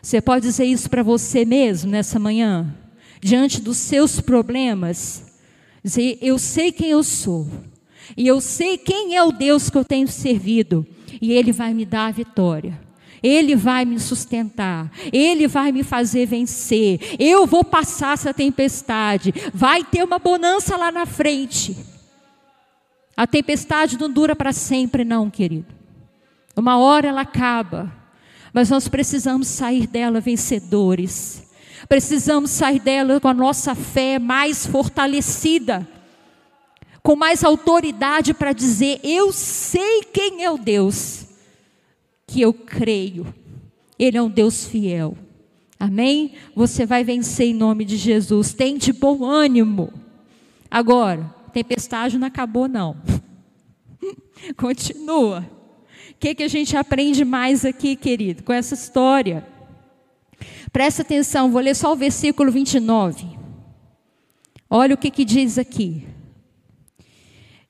Você 0.02 0.22
pode 0.22 0.46
dizer 0.46 0.66
isso 0.66 0.90
para 0.90 1.04
você 1.04 1.44
mesmo 1.44 1.92
nessa 1.92 2.20
manhã? 2.20 2.74
diante 3.22 3.62
dos 3.62 3.78
seus 3.78 4.20
problemas, 4.20 5.26
dizer: 5.84 6.18
Eu 6.22 6.38
sei 6.38 6.72
quem 6.72 6.90
eu 6.90 7.04
sou, 7.04 7.48
e 8.16 8.28
eu 8.28 8.40
sei 8.42 8.78
quem 8.78 9.16
é 9.16 9.24
o 9.24 9.32
Deus 9.32 9.70
que 9.70 9.78
eu 9.78 9.86
tenho 9.86 10.08
servido, 10.08 10.86
e 11.22 11.32
Ele 11.32 11.52
vai 11.52 11.74
me 11.74 11.86
dar 11.86 12.08
a 12.08 12.12
vitória. 12.12 12.80
Ele 13.22 13.56
vai 13.56 13.84
me 13.84 14.00
sustentar, 14.00 14.92
Ele 15.12 15.48
vai 15.48 15.72
me 15.72 15.84
fazer 15.84 16.26
vencer. 16.26 17.00
Eu 17.20 17.48
vou 17.48 17.64
passar 17.64 18.14
essa 18.14 18.34
tempestade. 18.34 19.34
Vai 19.54 19.84
ter 19.84 20.04
uma 20.04 20.20
bonança 20.20 20.78
lá 20.78 20.92
na 20.92 21.06
frente. 21.06 21.76
A 23.16 23.26
tempestade 23.26 23.98
não 23.98 24.10
dura 24.12 24.36
para 24.36 24.54
sempre, 24.54 25.04
não, 25.04 25.30
querido. 25.30 25.66
Uma 26.56 26.78
hora 26.78 27.08
ela 27.08 27.22
acaba, 27.22 27.92
mas 28.54 28.70
nós 28.70 28.88
precisamos 28.88 29.48
sair 29.48 29.88
dela 29.88 30.20
vencedores. 30.20 31.44
Precisamos 31.88 32.52
sair 32.52 32.80
dela 32.80 33.20
com 33.20 33.28
a 33.28 33.34
nossa 33.34 33.74
fé 33.74 34.20
mais 34.20 34.66
fortalecida, 34.66 35.88
com 37.08 37.16
mais 37.16 37.42
autoridade 37.42 38.34
para 38.34 38.52
dizer: 38.52 39.00
Eu 39.02 39.32
sei 39.32 40.04
quem 40.04 40.44
é 40.44 40.52
o 40.52 40.58
Deus 40.58 41.26
que 42.28 42.42
eu 42.42 42.54
creio. 42.54 43.34
Ele 43.98 44.18
é 44.18 44.22
um 44.22 44.30
Deus 44.30 44.66
fiel. 44.66 45.18
Amém? 45.80 46.34
Você 46.54 46.86
vai 46.86 47.06
vencer 47.06 47.48
em 47.48 47.54
nome 47.54 47.86
de 47.86 47.96
Jesus. 47.96 48.54
Tem 48.54 48.78
de 48.78 48.92
bom 48.92 49.24
ânimo. 49.24 49.94
Agora, 50.70 51.34
tempestade 51.54 52.18
não 52.18 52.28
acabou, 52.28 52.68
não. 52.68 52.98
Continua. 54.58 55.50
O 56.10 56.16
que, 56.20 56.36
que 56.36 56.44
a 56.44 56.50
gente 56.50 56.76
aprende 56.76 57.24
mais 57.24 57.64
aqui, 57.64 57.96
querido, 57.96 58.44
com 58.44 58.52
essa 58.52 58.74
história? 58.74 59.48
Presta 60.74 61.04
atenção, 61.04 61.50
vou 61.54 61.62
ler 61.62 61.74
só 61.74 61.94
o 61.94 61.96
versículo 61.96 62.52
29. 62.52 63.26
Olha 64.70 64.94
o 64.94 64.98
que, 64.98 65.10
que 65.10 65.24
diz 65.24 65.58
aqui. 65.58 66.18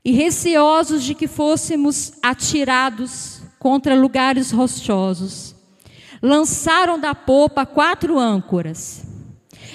E 0.07 0.11
receosos 0.13 1.03
de 1.03 1.13
que 1.13 1.27
fôssemos 1.27 2.13
atirados 2.23 3.41
contra 3.59 3.93
lugares 3.93 4.51
rochosos, 4.51 5.53
lançaram 6.21 6.97
da 6.97 7.13
popa 7.13 7.65
quatro 7.65 8.17
âncoras 8.17 9.05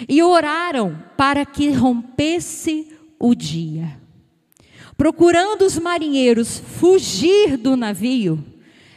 e 0.09 0.23
oraram 0.23 0.97
para 1.19 1.45
que 1.45 1.71
rompesse 1.73 2.97
o 3.21 3.35
dia. 3.35 4.01
Procurando 4.97 5.67
os 5.67 5.79
marinheiros 5.79 6.63
fugir 6.79 7.59
do 7.59 7.77
navio, 7.77 8.43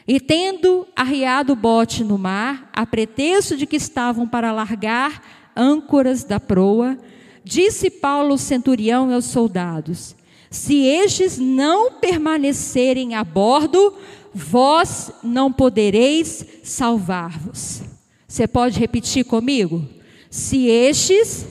e 0.07 0.21
tendo 0.21 0.87
arriado 0.95 1.51
o 1.51 1.57
bote 1.57 2.01
no 2.01 2.17
mar, 2.17 2.69
a 2.71 2.85
pretexto 2.85 3.57
de 3.57 3.65
que 3.65 3.75
estavam 3.75 4.25
para 4.25 4.53
largar 4.53 5.51
âncoras 5.53 6.23
da 6.23 6.39
proa, 6.39 6.97
disse 7.43 7.89
Paulo 7.89 8.37
centurião 8.37 9.11
e 9.11 9.13
aos 9.13 9.25
soldados: 9.25 10.15
Se 10.49 10.85
estes 10.85 11.37
não 11.37 11.93
permanecerem 11.93 13.15
a 13.15 13.23
bordo, 13.23 13.93
vós 14.33 15.11
não 15.23 15.51
podereis 15.51 16.45
salvar-vos. 16.63 17.81
Você 18.27 18.47
pode 18.47 18.79
repetir 18.79 19.25
comigo? 19.25 19.87
Se 20.29 20.67
estes 20.67 21.45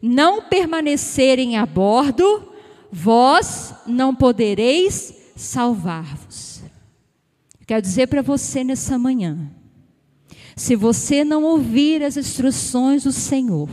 não 0.00 0.42
permanecerem 0.42 1.56
a 1.56 1.66
bordo, 1.66 2.52
vós 2.90 3.74
não 3.86 4.14
podereis 4.14 5.14
salvar-vos. 5.34 6.62
Quero 7.66 7.82
dizer 7.82 8.08
para 8.08 8.22
você 8.22 8.62
nessa 8.62 8.98
manhã: 8.98 9.50
se 10.54 10.76
você 10.76 11.24
não 11.24 11.44
ouvir 11.44 12.02
as 12.02 12.16
instruções 12.16 13.04
do 13.04 13.12
Senhor 13.12 13.68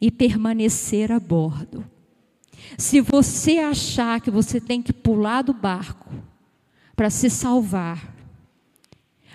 e 0.00 0.10
permanecer 0.10 1.10
a 1.10 1.18
bordo, 1.18 1.84
se 2.76 3.00
você 3.00 3.58
achar 3.58 4.20
que 4.20 4.30
você 4.30 4.60
tem 4.60 4.82
que 4.82 4.92
pular 4.92 5.42
do 5.42 5.52
barco 5.52 6.10
para 6.94 7.10
se 7.10 7.30
salvar, 7.30 8.14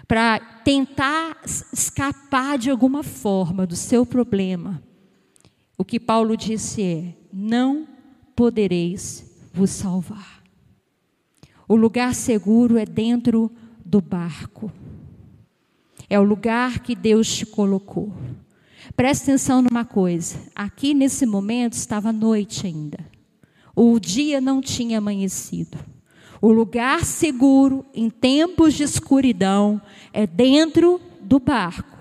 para 0.08 0.40
tentar 0.40 1.38
escapar 1.46 2.58
de 2.58 2.70
alguma 2.70 3.04
forma 3.04 3.66
do 3.66 3.76
seu 3.76 4.06
problema, 4.06 4.82
o 5.78 5.86
que 5.86 6.00
Paulo 6.00 6.36
disse 6.36 6.84
é: 6.84 7.14
não 7.32 7.88
podereis 8.36 9.50
vos 9.54 9.70
salvar. 9.72 10.44
O 11.68 11.76
lugar 11.76 12.14
seguro 12.14 12.78
é 12.78 12.86
dentro 12.86 13.52
do 13.86 14.02
barco. 14.02 14.72
É 16.10 16.20
o 16.20 16.24
lugar 16.24 16.80
que 16.80 16.94
Deus 16.94 17.34
te 17.34 17.46
colocou. 17.46 18.14
Preste 18.96 19.24
atenção 19.24 19.62
numa 19.62 19.86
coisa: 19.86 20.38
aqui 20.54 20.94
nesse 20.94 21.26
momento 21.26 21.74
estava 21.74 22.12
noite 22.12 22.68
ainda. 22.68 23.11
O 23.76 24.00
dia 24.00 24.42
não 24.42 24.62
tinha 24.62 24.98
amanhecido. 24.98 25.78
O 26.42 26.52
lugar 26.52 27.06
seguro 27.06 27.86
em 27.94 28.10
tempos 28.10 28.74
de 28.74 28.84
escuridão 28.84 29.82
é 30.12 30.26
dentro 30.26 31.00
do 31.22 31.40
barco. 31.40 31.98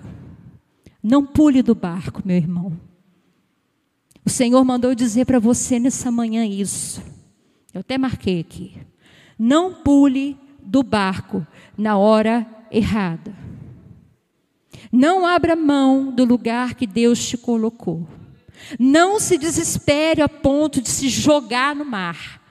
Não 1.01 1.25
pule 1.25 1.61
do 1.61 1.75
barco, 1.75 2.21
meu 2.25 2.37
irmão. 2.37 2.79
O 4.25 4.29
Senhor 4.29 4.63
mandou 4.63 4.93
dizer 4.93 5.25
para 5.25 5.39
você 5.39 5.79
nessa 5.79 6.11
manhã 6.11 6.45
isso. 6.45 7.01
Eu 7.73 7.81
até 7.81 7.97
marquei 7.97 8.39
aqui. 8.39 8.73
Não 9.37 9.73
pule 9.73 10.37
do 10.61 10.83
barco 10.83 11.45
na 11.77 11.97
hora 11.97 12.45
errada. 12.69 13.33
Não 14.91 15.25
abra 15.25 15.55
mão 15.55 16.11
do 16.11 16.25
lugar 16.25 16.75
que 16.75 16.85
Deus 16.85 17.25
te 17.27 17.37
colocou. 17.37 18.07
Não 18.79 19.19
se 19.19 19.37
desespere 19.37 20.21
a 20.21 20.29
ponto 20.29 20.81
de 20.81 20.89
se 20.89 21.09
jogar 21.09 21.75
no 21.75 21.85
mar. 21.85 22.41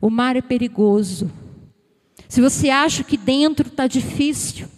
O 0.00 0.10
mar 0.10 0.36
é 0.36 0.42
perigoso. 0.42 1.30
Se 2.28 2.40
você 2.40 2.70
acha 2.70 3.02
que 3.02 3.16
dentro 3.16 3.68
está 3.68 3.86
difícil, 3.86 4.68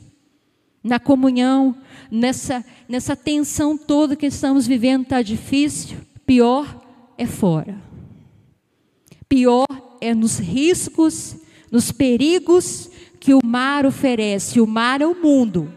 na 0.82 0.98
comunhão, 0.98 1.76
nessa, 2.10 2.64
nessa 2.88 3.14
tensão 3.14 3.78
toda 3.78 4.16
que 4.16 4.26
estamos 4.26 4.66
vivendo 4.66 5.02
está 5.02 5.22
difícil, 5.22 5.98
pior 6.26 6.82
é 7.16 7.26
fora. 7.26 7.80
Pior 9.28 9.66
é 10.00 10.14
nos 10.14 10.38
riscos, 10.38 11.36
nos 11.70 11.92
perigos 11.92 12.90
que 13.20 13.32
o 13.32 13.40
mar 13.44 13.86
oferece. 13.86 14.60
O 14.60 14.66
mar 14.66 15.00
é 15.00 15.06
o 15.06 15.14
mundo. 15.14 15.72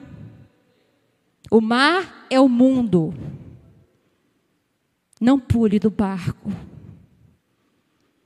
O 1.51 1.61
mar 1.61 2.25
é 2.29 2.39
o 2.39 2.49
mundo. 2.49 3.13
Não 5.19 5.39
pule 5.39 5.79
do 5.79 5.89
barco. 5.89 6.51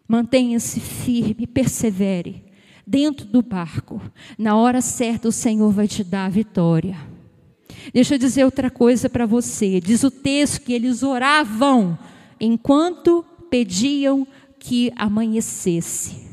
Mantenha-se 0.07 0.79
firme, 0.79 1.45
persevere 1.45 2.43
dentro 2.85 3.25
do 3.27 3.43
barco. 3.43 4.01
Na 4.37 4.55
hora 4.55 4.81
certa, 4.81 5.27
o 5.27 5.31
Senhor 5.31 5.71
vai 5.71 5.87
te 5.87 6.03
dar 6.03 6.25
a 6.25 6.29
vitória. 6.29 6.97
Deixa 7.93 8.15
eu 8.15 8.19
dizer 8.19 8.43
outra 8.43 8.71
coisa 8.71 9.07
para 9.07 9.27
você. 9.27 9.79
Diz 9.79 10.03
o 10.03 10.09
texto 10.09 10.63
que 10.63 10.73
eles 10.73 11.03
oravam 11.03 11.97
enquanto 12.39 13.23
pediam 13.49 14.27
que 14.57 14.91
amanhecesse. 14.95 16.27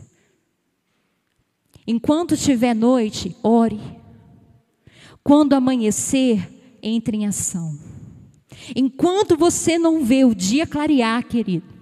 Enquanto 1.86 2.36
tiver 2.36 2.74
noite, 2.74 3.36
ore. 3.42 3.80
quando 5.22 5.54
amanhecer, 5.54 6.48
entre 6.82 7.16
em 7.16 7.26
ação. 7.26 7.76
Enquanto 8.74 9.36
você 9.36 9.78
não 9.78 10.04
vê 10.04 10.24
o 10.24 10.34
dia 10.34 10.66
clarear, 10.66 11.24
querido, 11.24 11.76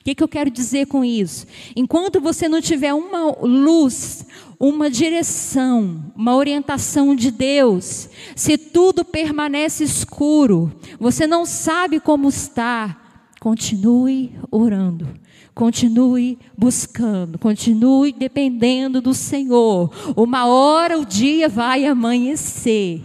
o 0.00 0.04
que, 0.04 0.14
que 0.14 0.22
eu 0.22 0.28
quero 0.28 0.50
dizer 0.50 0.86
com 0.86 1.04
isso? 1.04 1.46
Enquanto 1.76 2.22
você 2.22 2.48
não 2.48 2.60
tiver 2.62 2.94
uma 2.94 3.36
luz, 3.42 4.24
uma 4.58 4.88
direção, 4.88 6.12
uma 6.16 6.34
orientação 6.34 7.14
de 7.14 7.30
Deus, 7.30 8.08
se 8.34 8.56
tudo 8.56 9.04
permanece 9.04 9.84
escuro, 9.84 10.72
você 10.98 11.26
não 11.26 11.44
sabe 11.44 12.00
como 12.00 12.30
está, 12.30 12.98
continue 13.40 14.32
orando, 14.50 15.06
continue 15.54 16.38
buscando, 16.56 17.38
continue 17.38 18.10
dependendo 18.10 19.02
do 19.02 19.12
Senhor. 19.12 19.90
Uma 20.16 20.46
hora 20.46 20.98
o 20.98 21.04
dia 21.04 21.46
vai 21.46 21.84
amanhecer. 21.84 23.02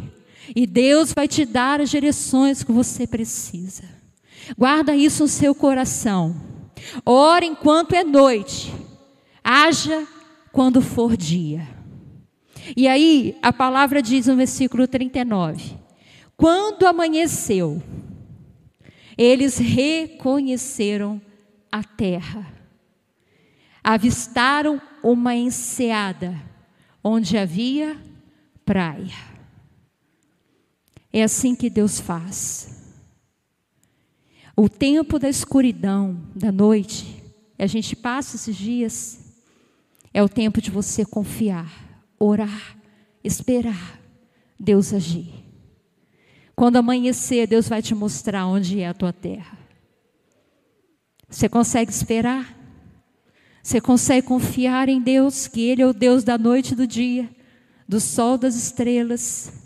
E 0.53 0.67
Deus 0.67 1.13
vai 1.13 1.27
te 1.27 1.45
dar 1.45 1.79
as 1.79 1.89
direções 1.89 2.63
que 2.63 2.71
você 2.71 3.07
precisa. 3.07 3.83
Guarda 4.57 4.95
isso 4.95 5.23
no 5.23 5.29
seu 5.29 5.55
coração. 5.55 6.35
Ore 7.05 7.45
enquanto 7.45 7.93
é 7.93 8.03
noite. 8.03 8.73
Haja 9.43 10.05
quando 10.51 10.81
for 10.81 11.15
dia. 11.15 11.67
E 12.75 12.87
aí, 12.87 13.37
a 13.41 13.53
palavra 13.53 14.01
diz 14.01 14.27
no 14.27 14.35
versículo 14.35 14.87
39: 14.87 15.77
Quando 16.35 16.87
amanheceu, 16.87 17.81
eles 19.17 19.57
reconheceram 19.57 21.21
a 21.71 21.83
terra. 21.83 22.53
Avistaram 23.83 24.81
uma 25.03 25.35
enseada 25.35 26.35
onde 27.03 27.37
havia 27.37 27.97
praia. 28.65 29.34
É 31.15 31.23
assim 31.23 31.55
que 31.55 31.69
Deus 31.69 31.97
faz. 31.97 32.67
O 34.53 34.67
tempo 34.67 35.17
da 35.17 35.29
escuridão, 35.29 36.21
da 36.35 36.51
noite, 36.51 37.23
a 37.57 37.65
gente 37.67 37.95
passa 37.95 38.35
esses 38.35 38.53
dias, 38.53 39.33
é 40.13 40.21
o 40.21 40.27
tempo 40.27 40.59
de 40.59 40.69
você 40.69 41.05
confiar, 41.05 42.03
orar, 42.19 42.77
esperar 43.23 43.97
Deus 44.59 44.93
agir. 44.93 45.33
Quando 46.53 46.75
amanhecer, 46.75 47.47
Deus 47.47 47.69
vai 47.69 47.81
te 47.81 47.95
mostrar 47.95 48.45
onde 48.45 48.81
é 48.81 48.89
a 48.89 48.93
tua 48.93 49.13
terra. 49.13 49.57
Você 51.29 51.47
consegue 51.47 51.91
esperar? 51.91 52.59
Você 53.63 53.79
consegue 53.79 54.27
confiar 54.27 54.89
em 54.89 54.99
Deus, 54.99 55.47
que 55.47 55.61
Ele 55.61 55.81
é 55.81 55.87
o 55.87 55.93
Deus 55.93 56.25
da 56.25 56.37
noite 56.37 56.73
e 56.73 56.75
do 56.75 56.85
dia, 56.85 57.29
do 57.87 58.01
sol, 58.01 58.37
das 58.37 58.57
estrelas, 58.57 59.64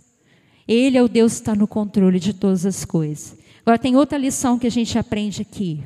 ele 0.71 0.99
é 0.99 1.01
o 1.01 1.09
Deus 1.09 1.33
que 1.33 1.39
está 1.39 1.55
no 1.55 1.67
controle 1.67 2.19
de 2.19 2.31
todas 2.31 2.63
as 2.63 2.85
coisas. 2.85 3.35
Agora 3.61 3.79
tem 3.79 3.95
outra 3.95 4.19
lição 4.19 4.59
que 4.59 4.67
a 4.67 4.71
gente 4.71 4.99
aprende 4.99 5.41
aqui. 5.41 5.83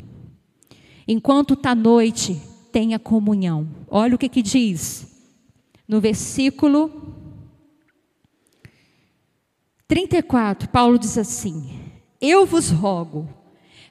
Enquanto 1.08 1.54
está 1.54 1.74
noite, 1.74 2.42
tenha 2.70 3.00
comunhão. 3.00 3.66
Olha 3.88 4.16
o 4.16 4.18
que, 4.18 4.28
que 4.28 4.42
diz 4.42 5.08
no 5.88 6.02
versículo 6.02 6.92
34. 9.88 10.68
Paulo 10.68 11.00
diz 11.00 11.18
assim: 11.18 11.80
Eu 12.20 12.46
vos 12.46 12.70
rogo 12.70 13.30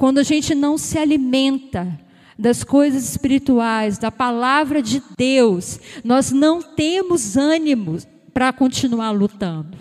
quando 0.00 0.16
a 0.16 0.22
gente 0.22 0.54
não 0.54 0.78
se 0.78 0.96
alimenta 0.96 2.00
das 2.38 2.64
coisas 2.64 3.06
espirituais, 3.06 3.98
da 3.98 4.10
palavra 4.10 4.80
de 4.80 5.02
Deus, 5.14 5.78
nós 6.02 6.32
não 6.32 6.62
temos 6.62 7.36
ânimo 7.36 7.98
para 8.32 8.50
continuar 8.50 9.10
lutando. 9.10 9.76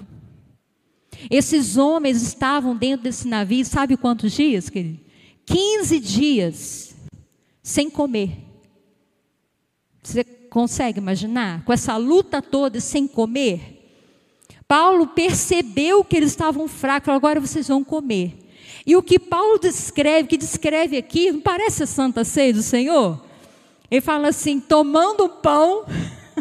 Esses 1.32 1.78
homens 1.78 2.22
estavam 2.22 2.76
dentro 2.76 3.06
desse 3.06 3.30
navio, 3.30 3.64
sabe 3.64 3.96
quantos 3.96 4.34
dias, 4.34 4.70
querido? 4.70 5.00
15 5.46 6.00
dias 6.02 6.96
sem 7.64 7.90
comer. 7.90 8.40
Você 10.04 10.26
consegue 10.26 11.00
imaginar? 11.00 11.64
Com 11.64 11.72
essa 11.72 11.96
luta 11.96 12.42
toda 12.42 12.82
sem 12.82 13.08
comer? 13.08 14.04
Paulo 14.68 15.08
percebeu 15.08 16.04
que 16.04 16.18
eles 16.18 16.32
estavam 16.32 16.68
fracos, 16.68 17.08
agora 17.08 17.40
vocês 17.40 17.70
vão 17.70 17.86
comer. 17.86 18.49
E 18.86 18.96
o 18.96 19.04
que 19.04 19.20
Paulo 19.20 19.60
descreve, 19.60 20.28
que 20.28 20.38
descreve 20.38 20.98
aqui, 20.98 21.32
não 21.32 21.42
parece 21.42 21.84
a 21.84 21.88
santa 21.88 22.24
ceia 22.24 22.54
do 22.54 22.62
Senhor? 22.62 23.22
Ele 23.90 24.02
fala 24.02 24.30
assim: 24.30 24.60
tomando 24.60 25.26
o 25.26 25.30
pão, 25.30 25.86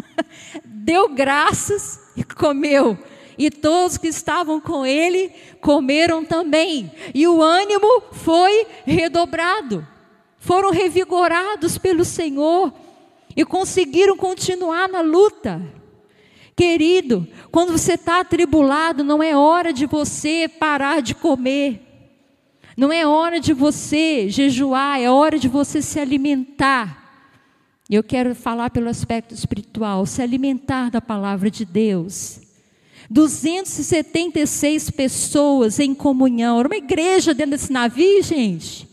deu 0.63 1.09
graças 1.09 1.99
e 2.15 2.23
comeu. 2.23 2.97
E 3.37 3.49
todos 3.49 3.97
que 3.97 4.07
estavam 4.07 4.59
com 4.59 4.85
ele 4.85 5.31
comeram 5.61 6.25
também. 6.25 6.91
E 7.13 7.25
o 7.25 7.41
ânimo 7.41 8.03
foi 8.11 8.67
redobrado. 8.85 9.87
Foram 10.37 10.71
revigorados 10.71 11.77
pelo 11.77 12.03
Senhor 12.03 12.73
e 13.35 13.45
conseguiram 13.45 14.17
continuar 14.17 14.89
na 14.89 14.99
luta. 14.99 15.61
Querido, 16.55 17.25
quando 17.49 17.71
você 17.71 17.93
está 17.93 18.19
atribulado, 18.19 19.01
não 19.01 19.23
é 19.23 19.33
hora 19.33 19.71
de 19.71 19.85
você 19.85 20.49
parar 20.49 21.01
de 21.01 21.15
comer. 21.15 21.88
Não 22.79 22.93
é 22.93 23.05
hora 23.05 23.41
de 23.41 23.51
você 23.51 24.29
jejuar, 24.29 25.01
é 25.01 25.11
hora 25.11 25.37
de 25.37 25.49
você 25.49 25.81
se 25.81 25.99
alimentar. 25.99 27.27
Eu 27.89 28.01
quero 28.01 28.33
falar 28.33 28.69
pelo 28.69 28.87
aspecto 28.87 29.33
espiritual, 29.33 30.05
se 30.05 30.21
alimentar 30.21 30.89
da 30.89 31.01
palavra 31.01 31.51
de 31.51 31.65
Deus. 31.65 32.39
276 33.09 34.91
pessoas 34.91 35.77
em 35.77 35.93
comunhão. 35.93 36.57
Era 36.57 36.69
uma 36.69 36.77
igreja 36.77 37.33
dentro 37.33 37.51
desse 37.51 37.69
navio, 37.69 38.23
gente. 38.23 38.87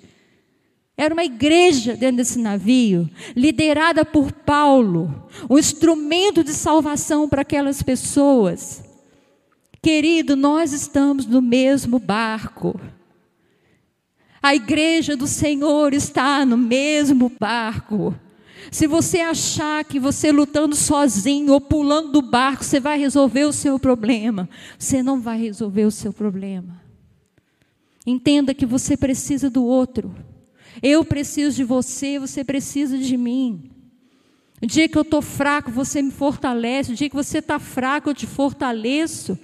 Era 0.97 1.15
uma 1.15 1.25
igreja 1.25 1.95
dentro 1.95 2.17
desse 2.17 2.41
navio, 2.41 3.09
liderada 3.37 4.05
por 4.05 4.33
Paulo, 4.33 5.29
um 5.49 5.57
instrumento 5.57 6.43
de 6.43 6.53
salvação 6.53 7.29
para 7.29 7.43
aquelas 7.43 7.85
pessoas. 7.85 8.83
Querido, 9.81 10.35
nós 10.35 10.73
estamos 10.73 11.25
no 11.25 11.41
mesmo 11.41 12.01
barco. 12.01 12.81
A 14.47 14.55
igreja 14.55 15.17
do 15.17 15.27
Senhor 15.27 15.93
está 15.93 16.47
no 16.47 16.57
mesmo 16.57 17.33
barco. 17.37 18.15
Se 18.71 18.87
você 18.87 19.19
achar 19.19 19.85
que 19.85 19.99
você 19.99 20.31
lutando 20.31 20.77
sozinho 20.77 21.53
ou 21.53 21.61
pulando 21.61 22.13
do 22.13 22.23
barco, 22.23 22.63
você 22.63 22.79
vai 22.79 22.97
resolver 22.97 23.43
o 23.43 23.53
seu 23.53 23.77
problema, 23.77 24.49
você 24.79 25.03
não 25.03 25.21
vai 25.21 25.37
resolver 25.37 25.85
o 25.85 25.91
seu 25.91 26.13
problema. 26.13 26.81
Entenda 28.07 28.55
que 28.55 28.65
você 28.65 28.97
precisa 28.97 29.51
do 29.51 29.65
outro. 29.65 30.15
Eu 30.81 31.05
preciso 31.05 31.57
de 31.57 31.65
você, 31.65 32.17
você 32.17 32.45
precisa 32.45 32.97
de 32.97 33.17
mim. 33.17 33.69
O 34.63 34.67
dia 34.67 34.89
que 34.89 34.97
eu 34.97 35.03
estou 35.03 35.23
fraco, 35.23 35.73
você 35.73 36.01
me 36.01 36.13
fortalece. 36.13 36.93
O 36.93 36.95
dia 36.95 37.11
que 37.11 37.17
você 37.17 37.39
está 37.39 37.59
fraco, 37.59 38.11
eu 38.11 38.15
te 38.15 38.29
fortaleço. 38.29 39.37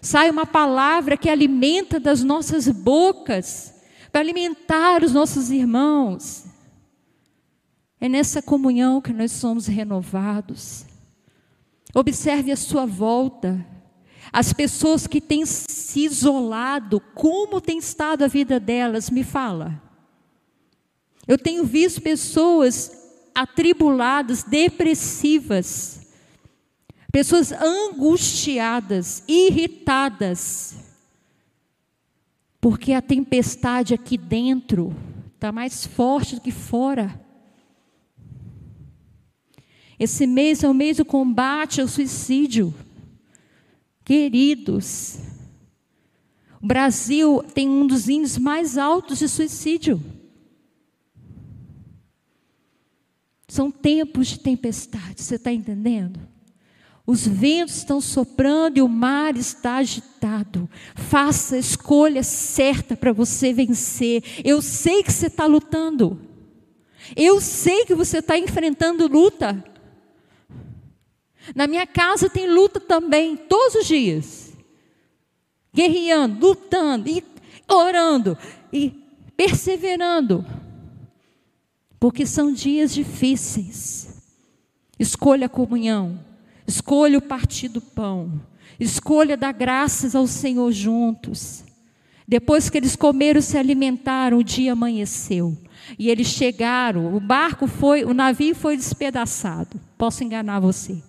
Sai 0.00 0.30
uma 0.30 0.46
palavra 0.46 1.18
que 1.18 1.28
alimenta 1.28 2.00
das 2.00 2.24
nossas 2.24 2.66
bocas 2.66 3.76
para 4.10 4.20
alimentar 4.20 5.02
os 5.02 5.12
nossos 5.12 5.50
irmãos. 5.50 6.44
É 8.00 8.08
nessa 8.08 8.40
comunhão 8.40 9.00
que 9.00 9.12
nós 9.12 9.32
somos 9.32 9.66
renovados. 9.66 10.84
Observe 11.94 12.52
a 12.52 12.56
sua 12.56 12.86
volta. 12.86 13.64
As 14.32 14.52
pessoas 14.52 15.06
que 15.06 15.20
têm 15.20 15.44
se 15.46 16.04
isolado, 16.04 17.00
como 17.14 17.60
tem 17.60 17.78
estado 17.78 18.24
a 18.24 18.28
vida 18.28 18.60
delas? 18.60 19.10
Me 19.10 19.24
fala. 19.24 19.82
Eu 21.26 21.36
tenho 21.36 21.64
visto 21.64 22.00
pessoas 22.00 22.92
atribuladas, 23.34 24.42
depressivas, 24.42 26.00
pessoas 27.10 27.52
angustiadas, 27.52 29.22
irritadas, 29.26 30.74
porque 32.68 32.92
a 32.92 33.00
tempestade 33.00 33.94
aqui 33.94 34.18
dentro 34.18 34.94
está 35.34 35.50
mais 35.50 35.86
forte 35.86 36.34
do 36.34 36.42
que 36.42 36.52
fora. 36.52 37.18
Esse 39.98 40.26
mês 40.26 40.62
é 40.62 40.68
o 40.68 40.74
mês 40.74 40.98
do 40.98 41.04
combate 41.06 41.80
ao 41.80 41.88
suicídio. 41.88 42.74
Queridos, 44.04 45.18
o 46.60 46.66
Brasil 46.66 47.42
tem 47.54 47.70
um 47.70 47.86
dos 47.86 48.06
índices 48.06 48.36
mais 48.36 48.76
altos 48.76 49.20
de 49.20 49.30
suicídio. 49.30 49.98
São 53.48 53.70
tempos 53.70 54.26
de 54.26 54.40
tempestade, 54.40 55.22
você 55.22 55.36
está 55.36 55.50
entendendo? 55.50 56.20
Os 57.10 57.26
ventos 57.26 57.76
estão 57.76 58.02
soprando 58.02 58.76
e 58.76 58.82
o 58.82 58.88
mar 58.88 59.34
está 59.34 59.76
agitado. 59.76 60.68
Faça 60.94 61.56
a 61.56 61.58
escolha 61.58 62.22
certa 62.22 62.94
para 62.94 63.14
você 63.14 63.50
vencer. 63.50 64.22
Eu 64.44 64.60
sei 64.60 65.02
que 65.02 65.10
você 65.10 65.28
está 65.28 65.46
lutando. 65.46 66.20
Eu 67.16 67.40
sei 67.40 67.86
que 67.86 67.94
você 67.94 68.18
está 68.18 68.36
enfrentando 68.36 69.06
luta. 69.06 69.64
Na 71.54 71.66
minha 71.66 71.86
casa 71.86 72.28
tem 72.28 72.46
luta 72.46 72.78
também, 72.78 73.38
todos 73.38 73.76
os 73.76 73.86
dias. 73.86 74.52
Guerreando, 75.72 76.46
lutando, 76.46 77.08
e 77.08 77.24
orando, 77.66 78.36
e 78.70 78.90
perseverando. 79.34 80.44
Porque 81.98 82.26
são 82.26 82.52
dias 82.52 82.92
difíceis. 82.92 84.20
Escolha 84.98 85.46
a 85.46 85.48
comunhão, 85.48 86.27
escolha 86.68 87.16
o 87.16 87.22
partir 87.22 87.68
do 87.68 87.80
pão, 87.80 88.40
escolha 88.78 89.36
dar 89.36 89.52
graças 89.52 90.14
ao 90.14 90.26
Senhor 90.26 90.70
juntos. 90.70 91.64
Depois 92.26 92.68
que 92.68 92.76
eles 92.76 92.94
comeram, 92.94 93.40
se 93.40 93.56
alimentaram, 93.56 94.36
o 94.36 94.44
dia 94.44 94.72
amanheceu. 94.72 95.56
E 95.98 96.10
eles 96.10 96.26
chegaram, 96.26 97.16
o 97.16 97.18
barco 97.18 97.66
foi, 97.66 98.04
o 98.04 98.12
navio 98.12 98.54
foi 98.54 98.76
despedaçado. 98.76 99.80
Posso 99.96 100.22
enganar 100.22 100.60
você? 100.60 101.02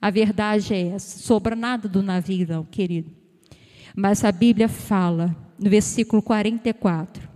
A 0.00 0.08
verdade 0.08 0.72
é 0.72 0.88
essa. 0.90 1.18
Sobra 1.18 1.56
nada 1.56 1.88
do 1.88 2.00
navio, 2.00 2.46
não, 2.48 2.64
querido. 2.64 3.10
Mas 3.96 4.24
a 4.24 4.30
Bíblia 4.30 4.68
fala, 4.68 5.34
no 5.58 5.68
versículo 5.68 6.22
44. 6.22 7.28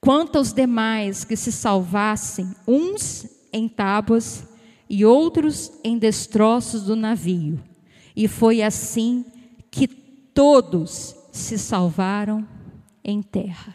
Quanto 0.00 0.38
aos 0.38 0.54
demais 0.54 1.24
que 1.24 1.36
se 1.36 1.52
salvassem, 1.52 2.54
uns 2.66 3.28
em 3.52 3.68
tábuas 3.68 4.48
e 4.88 5.04
outros 5.04 5.72
em 5.84 5.98
destroços 5.98 6.82
do 6.82 6.96
navio. 6.96 7.60
E 8.16 8.26
foi 8.26 8.62
assim 8.62 9.24
que 9.70 9.86
todos 9.86 11.14
se 11.30 11.58
salvaram 11.58 12.46
em 13.04 13.22
terra. 13.22 13.74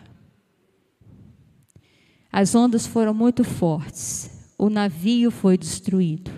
As 2.31 2.55
ondas 2.55 2.87
foram 2.87 3.13
muito 3.13 3.43
fortes, 3.43 4.29
o 4.57 4.69
navio 4.69 5.29
foi 5.29 5.57
destruído, 5.57 6.31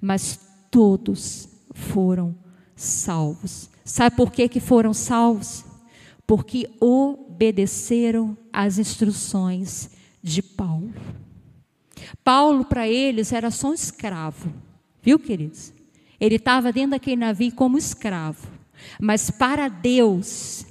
mas 0.00 0.40
todos 0.70 1.48
foram 1.72 2.34
salvos. 2.74 3.68
Sabe 3.84 4.16
por 4.16 4.32
que, 4.32 4.48
que 4.48 4.60
foram 4.60 4.94
salvos? 4.94 5.64
Porque 6.26 6.70
obedeceram 6.80 8.36
às 8.52 8.78
instruções 8.78 9.90
de 10.22 10.40
Paulo. 10.40 10.92
Paulo, 12.22 12.64
para 12.64 12.88
eles, 12.88 13.32
era 13.32 13.50
só 13.50 13.70
um 13.70 13.74
escravo, 13.74 14.52
viu, 15.02 15.18
queridos? 15.18 15.72
Ele 16.20 16.36
estava 16.36 16.72
dentro 16.72 16.92
daquele 16.92 17.16
navio 17.16 17.52
como 17.52 17.76
escravo, 17.78 18.46
mas 19.00 19.30
para 19.30 19.68
Deus, 19.68 20.66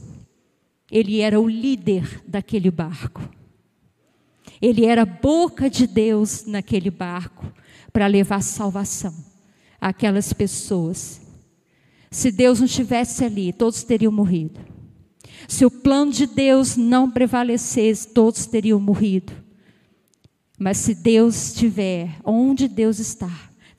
ele 0.91 1.19
era 1.19 1.39
o 1.39 1.47
líder 1.47 2.21
daquele 2.27 2.71
barco. 2.71 3.21
Ele 4.61 4.86
era 4.86 5.01
a 5.01 5.05
boca 5.05 5.69
de 5.69 5.86
Deus 5.86 6.45
naquele 6.45 6.89
barco 6.89 7.51
para 7.91 8.07
levar 8.07 8.41
salvação 8.41 9.13
aquelas 9.84 10.31
pessoas. 10.31 11.21
Se 12.09 12.31
Deus 12.31 12.59
não 12.59 12.65
estivesse 12.65 13.25
ali, 13.25 13.51
todos 13.51 13.84
teriam 13.84 14.11
morrido. 14.11 14.59
Se 15.47 15.65
o 15.65 15.71
plano 15.71 16.11
de 16.11 16.25
Deus 16.25 16.77
não 16.77 17.11
prevalecesse, 17.11 18.07
todos 18.07 18.45
teriam 18.45 18.79
morrido. 18.79 19.34
Mas 20.60 20.78
se 20.78 20.93
Deus 20.93 21.47
estiver 21.47 22.16
onde 22.24 22.68
Deus 22.68 22.99
está, 22.99 23.32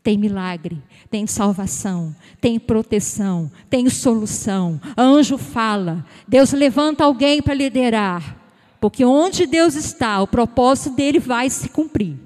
tem 0.02 0.18
milagre, 0.18 0.82
tem 1.10 1.26
salvação, 1.26 2.14
tem 2.40 2.58
proteção, 2.58 3.50
tem 3.70 3.88
solução. 3.88 4.80
Anjo 4.96 5.38
fala, 5.38 6.04
Deus 6.28 6.52
levanta 6.52 7.04
alguém 7.04 7.40
para 7.40 7.54
liderar, 7.54 8.36
porque 8.80 9.04
onde 9.04 9.46
Deus 9.46 9.74
está, 9.74 10.20
o 10.20 10.26
propósito 10.26 10.94
dele 10.94 11.18
vai 11.18 11.48
se 11.48 11.70
cumprir. 11.70 12.16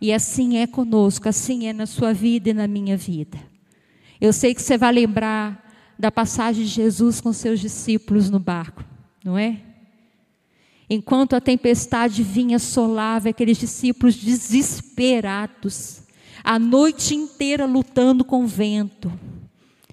E 0.00 0.12
assim 0.12 0.58
é 0.58 0.66
conosco, 0.66 1.28
assim 1.28 1.66
é 1.66 1.72
na 1.72 1.86
sua 1.86 2.12
vida 2.12 2.50
e 2.50 2.54
na 2.54 2.66
minha 2.66 2.96
vida. 2.96 3.38
Eu 4.20 4.32
sei 4.32 4.54
que 4.54 4.62
você 4.62 4.76
vai 4.76 4.92
lembrar 4.92 5.64
da 5.98 6.10
passagem 6.10 6.64
de 6.64 6.70
Jesus 6.70 7.20
com 7.20 7.32
seus 7.32 7.60
discípulos 7.60 8.28
no 8.28 8.40
barco, 8.40 8.84
não 9.24 9.38
é? 9.38 9.60
Enquanto 10.88 11.34
a 11.34 11.40
tempestade 11.40 12.22
vinha 12.22 12.58
solava 12.58 13.30
aqueles 13.30 13.56
discípulos 13.56 14.16
desesperados, 14.16 16.02
a 16.42 16.58
noite 16.58 17.14
inteira 17.14 17.64
lutando 17.64 18.24
com 18.24 18.44
o 18.44 18.46
vento. 18.46 19.10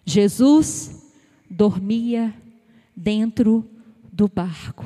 Jesus 0.05 1.09
dormia 1.49 2.33
dentro 2.95 3.65
do 4.11 4.27
barco. 4.27 4.85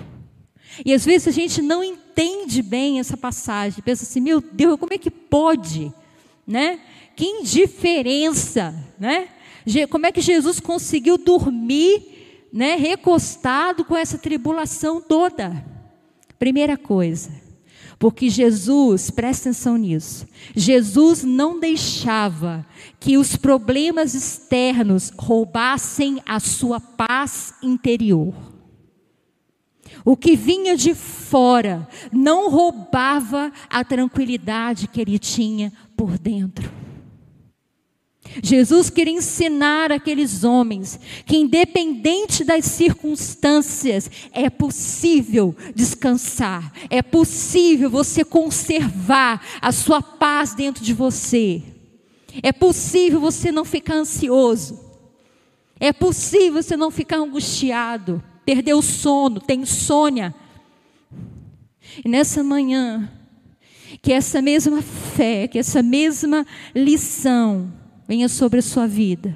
E 0.86 0.93
às 0.93 1.03
vezes 1.06 1.28
a 1.28 1.32
gente 1.32 1.62
não 1.62 1.84
entende 1.84 2.62
bem 2.62 2.99
essa 2.99 3.18
passagem, 3.18 3.84
pensa 3.84 4.03
assim, 4.03 4.20
meu 4.20 4.39
Deus, 4.41 4.80
como 4.80 4.93
é 4.93 4.97
que 4.97 5.10
pode, 5.10 5.91
né? 6.45 6.80
Que 7.16 7.26
indiferença, 7.26 8.76
né? 8.99 9.30
Como 9.89 10.06
é 10.06 10.12
que 10.12 10.22
Jesus 10.22 10.60
conseguiu 10.60 11.18
dormir, 11.18 12.47
né, 12.53 12.76
recostado 12.76 13.84
com 13.84 13.97
essa 13.97 14.18
tribulação 14.18 15.01
toda? 15.01 15.74
Primeira 16.45 16.77
coisa, 16.77 17.31
porque 17.97 18.29
Jesus, 18.29 19.09
presta 19.09 19.49
atenção 19.49 19.77
nisso, 19.77 20.27
Jesus 20.55 21.23
não 21.23 21.59
deixava 21.59 22.63
que 22.99 23.17
os 23.17 23.35
problemas 23.35 24.13
externos 24.13 25.11
roubassem 25.17 26.21
a 26.23 26.39
sua 26.39 26.79
paz 26.79 27.55
interior. 27.63 28.35
O 30.05 30.15
que 30.15 30.35
vinha 30.35 30.77
de 30.77 30.93
fora 30.93 31.87
não 32.13 32.51
roubava 32.51 33.51
a 33.67 33.83
tranquilidade 33.83 34.87
que 34.87 35.01
ele 35.01 35.17
tinha 35.17 35.73
por 35.97 36.19
dentro. 36.19 36.84
Jesus 38.41 38.89
queria 38.89 39.13
ensinar 39.13 39.91
aqueles 39.91 40.43
homens 40.43 40.99
que, 41.25 41.38
independente 41.38 42.43
das 42.43 42.65
circunstâncias, 42.65 44.09
é 44.31 44.49
possível 44.49 45.55
descansar, 45.73 46.71
é 46.89 47.01
possível 47.01 47.89
você 47.89 48.23
conservar 48.23 49.41
a 49.61 49.71
sua 49.71 50.01
paz 50.01 50.53
dentro 50.53 50.83
de 50.83 50.93
você, 50.93 51.61
é 52.43 52.51
possível 52.51 53.19
você 53.19 53.51
não 53.51 53.65
ficar 53.65 53.95
ansioso, 53.95 54.79
é 55.79 55.93
possível 55.93 56.61
você 56.61 56.75
não 56.75 56.91
ficar 56.91 57.17
angustiado 57.17 58.23
perdeu 58.45 58.77
o 58.77 58.83
sono, 58.83 59.41
tem 59.41 59.61
insônia. 59.61 60.33
E 62.03 62.07
nessa 62.07 62.43
manhã, 62.43 63.11
que 64.01 64.13
essa 64.13 64.41
mesma 64.41 64.81
fé, 64.81 65.47
que 65.47 65.57
essa 65.57 65.81
mesma 65.81 66.45
lição 66.73 67.73
venha 68.08 68.30
sobre 68.30 68.60
a 68.60 68.64
sua 68.64 68.88
vida. 68.88 69.36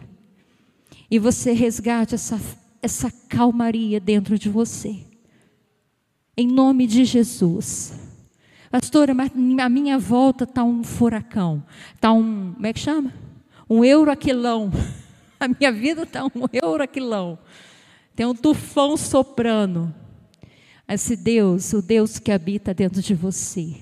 E 1.10 1.18
você 1.18 1.52
resgate 1.54 2.16
essa, 2.16 2.40
essa 2.82 3.12
calmaria 3.28 4.00
dentro 4.00 4.38
de 4.38 4.50
você. 4.50 4.98
Em 6.38 6.48
nome 6.48 6.88
de 6.88 7.04
Jesus. 7.06 7.94
Pastora, 8.72 9.14
mas 9.14 9.32
a 9.62 9.70
minha 9.70 9.98
volta 9.98 10.44
está 10.44 10.64
um 10.64 10.84
furacão. 10.84 11.64
Está 11.96 12.12
um, 12.12 12.54
como 12.54 12.66
é 12.66 12.74
que 12.74 12.80
chama? 12.80 13.14
Um 13.70 13.84
euroquilão. 13.84 14.72
A 15.40 15.48
minha 15.48 15.72
vida 15.72 16.04
está 16.04 16.26
um 16.26 16.48
euroquilão 16.52 17.40
tem 18.20 18.26
um 18.26 18.36
tufão 18.36 18.98
soprando. 18.98 19.96
Esse 20.86 21.16
Deus, 21.16 21.72
o 21.72 21.82
Deus 21.82 22.20
que 22.20 22.34
habita 22.34 22.74
dentro 22.74 23.02
de 23.02 23.16
você, 23.16 23.78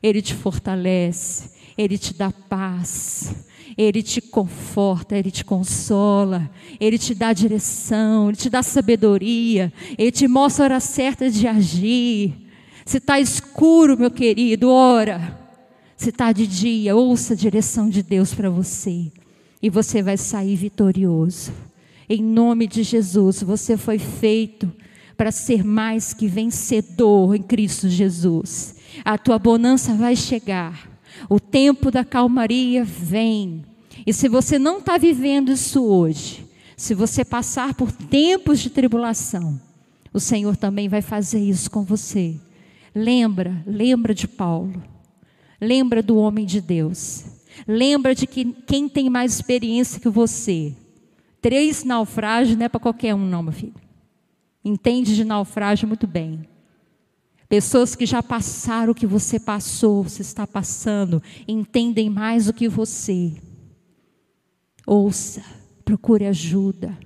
Ele 0.00 0.22
te 0.22 0.36
fortalece, 0.36 1.50
Ele 1.76 1.98
te 1.98 2.14
dá 2.14 2.30
paz. 2.30 3.50
Ele 3.76 4.02
te 4.02 4.20
conforta, 4.20 5.16
Ele 5.16 5.30
te 5.30 5.44
consola, 5.44 6.50
Ele 6.80 6.98
te 6.98 7.14
dá 7.14 7.32
direção, 7.32 8.28
Ele 8.28 8.36
te 8.36 8.50
dá 8.50 8.62
sabedoria, 8.62 9.72
Ele 9.98 10.10
te 10.10 10.28
mostra 10.28 10.64
a 10.64 10.66
hora 10.66 10.80
certa 10.80 11.30
de 11.30 11.46
agir. 11.46 12.34
Se 12.84 12.98
está 12.98 13.20
escuro, 13.20 13.98
meu 13.98 14.10
querido, 14.10 14.70
ora. 14.70 15.40
Se 15.96 16.10
está 16.10 16.32
de 16.32 16.46
dia, 16.46 16.96
ouça 16.96 17.34
a 17.34 17.36
direção 17.36 17.88
de 17.88 18.02
Deus 18.02 18.34
para 18.34 18.50
você. 18.50 19.10
E 19.62 19.70
você 19.70 20.02
vai 20.02 20.16
sair 20.16 20.56
vitorioso. 20.56 21.52
Em 22.08 22.22
nome 22.22 22.66
de 22.66 22.82
Jesus, 22.82 23.42
você 23.42 23.76
foi 23.76 23.98
feito 23.98 24.70
para 25.16 25.30
ser 25.30 25.64
mais 25.64 26.12
que 26.12 26.26
vencedor 26.26 27.36
em 27.36 27.42
Cristo 27.42 27.88
Jesus. 27.88 28.74
A 29.04 29.16
tua 29.16 29.38
bonança 29.38 29.94
vai 29.94 30.16
chegar. 30.16 30.91
O 31.28 31.38
tempo 31.38 31.90
da 31.90 32.04
calmaria 32.04 32.84
vem. 32.84 33.64
E 34.06 34.12
se 34.12 34.28
você 34.28 34.58
não 34.58 34.78
está 34.78 34.98
vivendo 34.98 35.52
isso 35.52 35.84
hoje, 35.84 36.46
se 36.76 36.94
você 36.94 37.24
passar 37.24 37.74
por 37.74 37.92
tempos 37.92 38.60
de 38.60 38.70
tribulação, 38.70 39.60
o 40.12 40.20
Senhor 40.20 40.56
também 40.56 40.88
vai 40.88 41.02
fazer 41.02 41.40
isso 41.40 41.70
com 41.70 41.82
você. 41.82 42.36
Lembra, 42.94 43.62
lembra 43.66 44.14
de 44.14 44.28
Paulo. 44.28 44.82
Lembra 45.60 46.02
do 46.02 46.16
homem 46.16 46.44
de 46.44 46.60
Deus. 46.60 47.24
Lembra 47.66 48.14
de 48.14 48.26
que 48.26 48.44
quem 48.66 48.88
tem 48.88 49.08
mais 49.08 49.34
experiência 49.34 50.00
que 50.00 50.08
você. 50.08 50.74
Três 51.40 51.84
naufrágios 51.84 52.56
não 52.56 52.66
é 52.66 52.68
para 52.68 52.80
qualquer 52.80 53.14
um, 53.14 53.24
não, 53.24 53.42
meu 53.42 53.52
filho. 53.52 53.74
Entende 54.64 55.14
de 55.14 55.24
naufrágio 55.24 55.88
muito 55.88 56.06
bem. 56.06 56.48
Pessoas 57.52 57.94
que 57.94 58.06
já 58.06 58.22
passaram 58.22 58.92
o 58.92 58.94
que 58.94 59.06
você 59.06 59.38
passou, 59.38 60.04
você 60.04 60.22
está 60.22 60.46
passando, 60.46 61.22
entendem 61.46 62.08
mais 62.08 62.46
do 62.46 62.52
que 62.54 62.66
você. 62.66 63.30
Ouça, 64.86 65.42
procure 65.84 66.24
ajuda, 66.24 66.98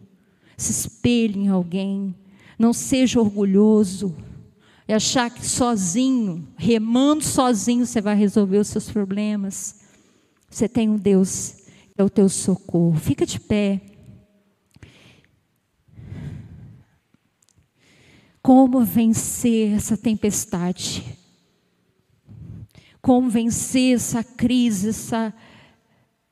se 0.56 0.70
espelhe 0.70 1.40
em 1.40 1.48
alguém, 1.48 2.14
não 2.56 2.72
seja 2.72 3.18
orgulhoso 3.18 4.14
e 4.86 4.92
achar 4.92 5.30
que 5.30 5.44
sozinho, 5.44 6.46
remando 6.56 7.24
sozinho, 7.24 7.84
você 7.84 8.00
vai 8.00 8.14
resolver 8.14 8.58
os 8.58 8.68
seus 8.68 8.88
problemas. 8.88 9.80
Você 10.48 10.68
tem 10.68 10.88
um 10.88 10.96
Deus 10.96 11.56
que 11.92 12.00
é 12.00 12.04
o 12.04 12.08
teu 12.08 12.28
socorro. 12.28 12.94
Fica 12.94 13.26
de 13.26 13.40
pé. 13.40 13.80
Como 18.46 18.84
vencer 18.84 19.74
essa 19.74 19.96
tempestade? 19.96 21.02
Como 23.02 23.28
vencer 23.28 23.96
essa 23.96 24.22
crise, 24.22 24.90
essa 24.90 25.34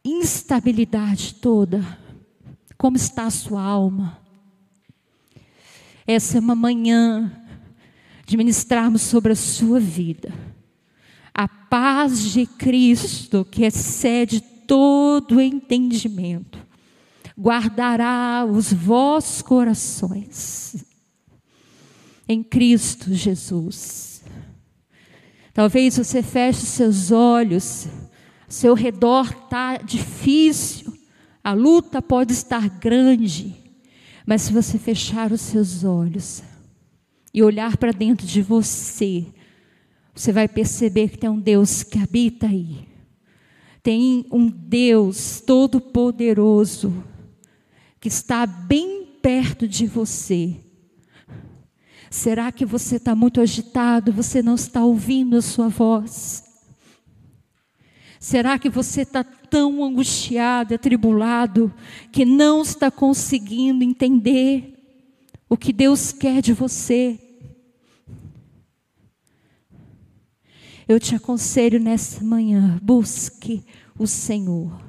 instabilidade 0.04 1.34
toda? 1.34 1.84
Como 2.78 2.96
está 2.96 3.24
a 3.24 3.30
sua 3.32 3.60
alma? 3.60 4.16
Essa 6.06 6.38
é 6.38 6.40
uma 6.40 6.54
manhã 6.54 7.32
de 8.24 8.36
ministrarmos 8.36 9.02
sobre 9.02 9.32
a 9.32 9.36
sua 9.36 9.80
vida. 9.80 10.32
A 11.34 11.48
paz 11.48 12.30
de 12.30 12.46
Cristo, 12.46 13.44
que 13.44 13.64
excede 13.64 14.40
todo 14.40 15.40
entendimento, 15.40 16.64
guardará 17.36 18.46
os 18.48 18.72
vossos 18.72 19.42
corações 19.42 20.93
em 22.28 22.42
Cristo 22.42 23.12
Jesus. 23.12 24.22
Talvez 25.52 25.96
você 25.96 26.22
feche 26.22 26.66
seus 26.66 27.10
olhos, 27.12 27.86
seu 28.48 28.74
redor 28.74 29.28
está 29.44 29.76
difícil, 29.76 30.92
a 31.42 31.52
luta 31.52 32.02
pode 32.02 32.32
estar 32.32 32.68
grande, 32.68 33.54
mas 34.26 34.42
se 34.42 34.52
você 34.52 34.78
fechar 34.78 35.30
os 35.30 35.40
seus 35.40 35.84
olhos 35.84 36.42
e 37.32 37.42
olhar 37.42 37.76
para 37.76 37.92
dentro 37.92 38.26
de 38.26 38.42
você, 38.42 39.26
você 40.14 40.32
vai 40.32 40.48
perceber 40.48 41.10
que 41.10 41.18
tem 41.18 41.30
um 41.30 41.38
Deus 41.38 41.82
que 41.82 41.98
habita 41.98 42.46
aí. 42.46 42.88
Tem 43.82 44.26
um 44.32 44.48
Deus 44.48 45.40
todo-poderoso 45.40 47.04
que 48.00 48.08
está 48.08 48.46
bem 48.46 49.18
perto 49.20 49.68
de 49.68 49.86
você 49.86 50.63
Será 52.14 52.52
que 52.52 52.64
você 52.64 52.94
está 52.94 53.12
muito 53.12 53.40
agitado, 53.40 54.12
você 54.12 54.40
não 54.40 54.54
está 54.54 54.84
ouvindo 54.84 55.36
a 55.36 55.42
sua 55.42 55.68
voz? 55.68 56.44
Será 58.20 58.56
que 58.56 58.70
você 58.70 59.00
está 59.00 59.24
tão 59.24 59.82
angustiado, 59.82 60.76
atribulado, 60.76 61.74
que 62.12 62.24
não 62.24 62.62
está 62.62 62.88
conseguindo 62.88 63.82
entender 63.82 64.78
o 65.48 65.56
que 65.56 65.72
Deus 65.72 66.12
quer 66.12 66.40
de 66.40 66.52
você? 66.52 67.18
Eu 70.86 71.00
te 71.00 71.16
aconselho 71.16 71.80
nessa 71.80 72.22
manhã, 72.22 72.78
busque 72.80 73.66
o 73.98 74.06
Senhor. 74.06 74.80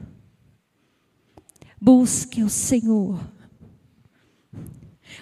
Busque 1.81 2.43
o 2.43 2.49
Senhor. 2.49 3.19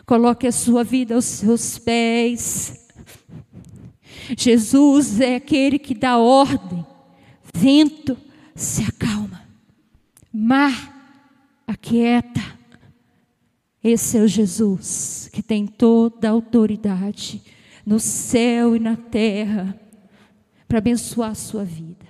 Coloque 0.06 0.48
a 0.48 0.52
sua 0.52 0.84
vida 0.84 1.16
aos 1.16 1.26
seus 1.26 1.78
pés. 1.78 2.88
Jesus 4.38 5.20
é 5.20 5.36
aquele 5.36 5.80
que 5.80 5.94
dá 5.94 6.18
ordem. 6.18 6.86
Vento 7.54 8.18
se 8.56 8.84
acalma. 8.84 9.42
Mar 10.32 10.94
aquieta. 11.68 12.42
Esse 13.84 14.18
é 14.18 14.22
o 14.22 14.28
Jesus 14.28 15.30
que 15.32 15.42
tem 15.42 15.68
toda 15.68 16.28
a 16.28 16.32
autoridade 16.32 17.42
no 17.86 18.00
céu 18.00 18.76
e 18.76 18.80
na 18.80 18.96
terra 18.96 19.78
para 20.68 20.78
abençoar 20.78 21.32
a 21.32 21.36
sua 21.36 21.64
vida. 21.64 22.03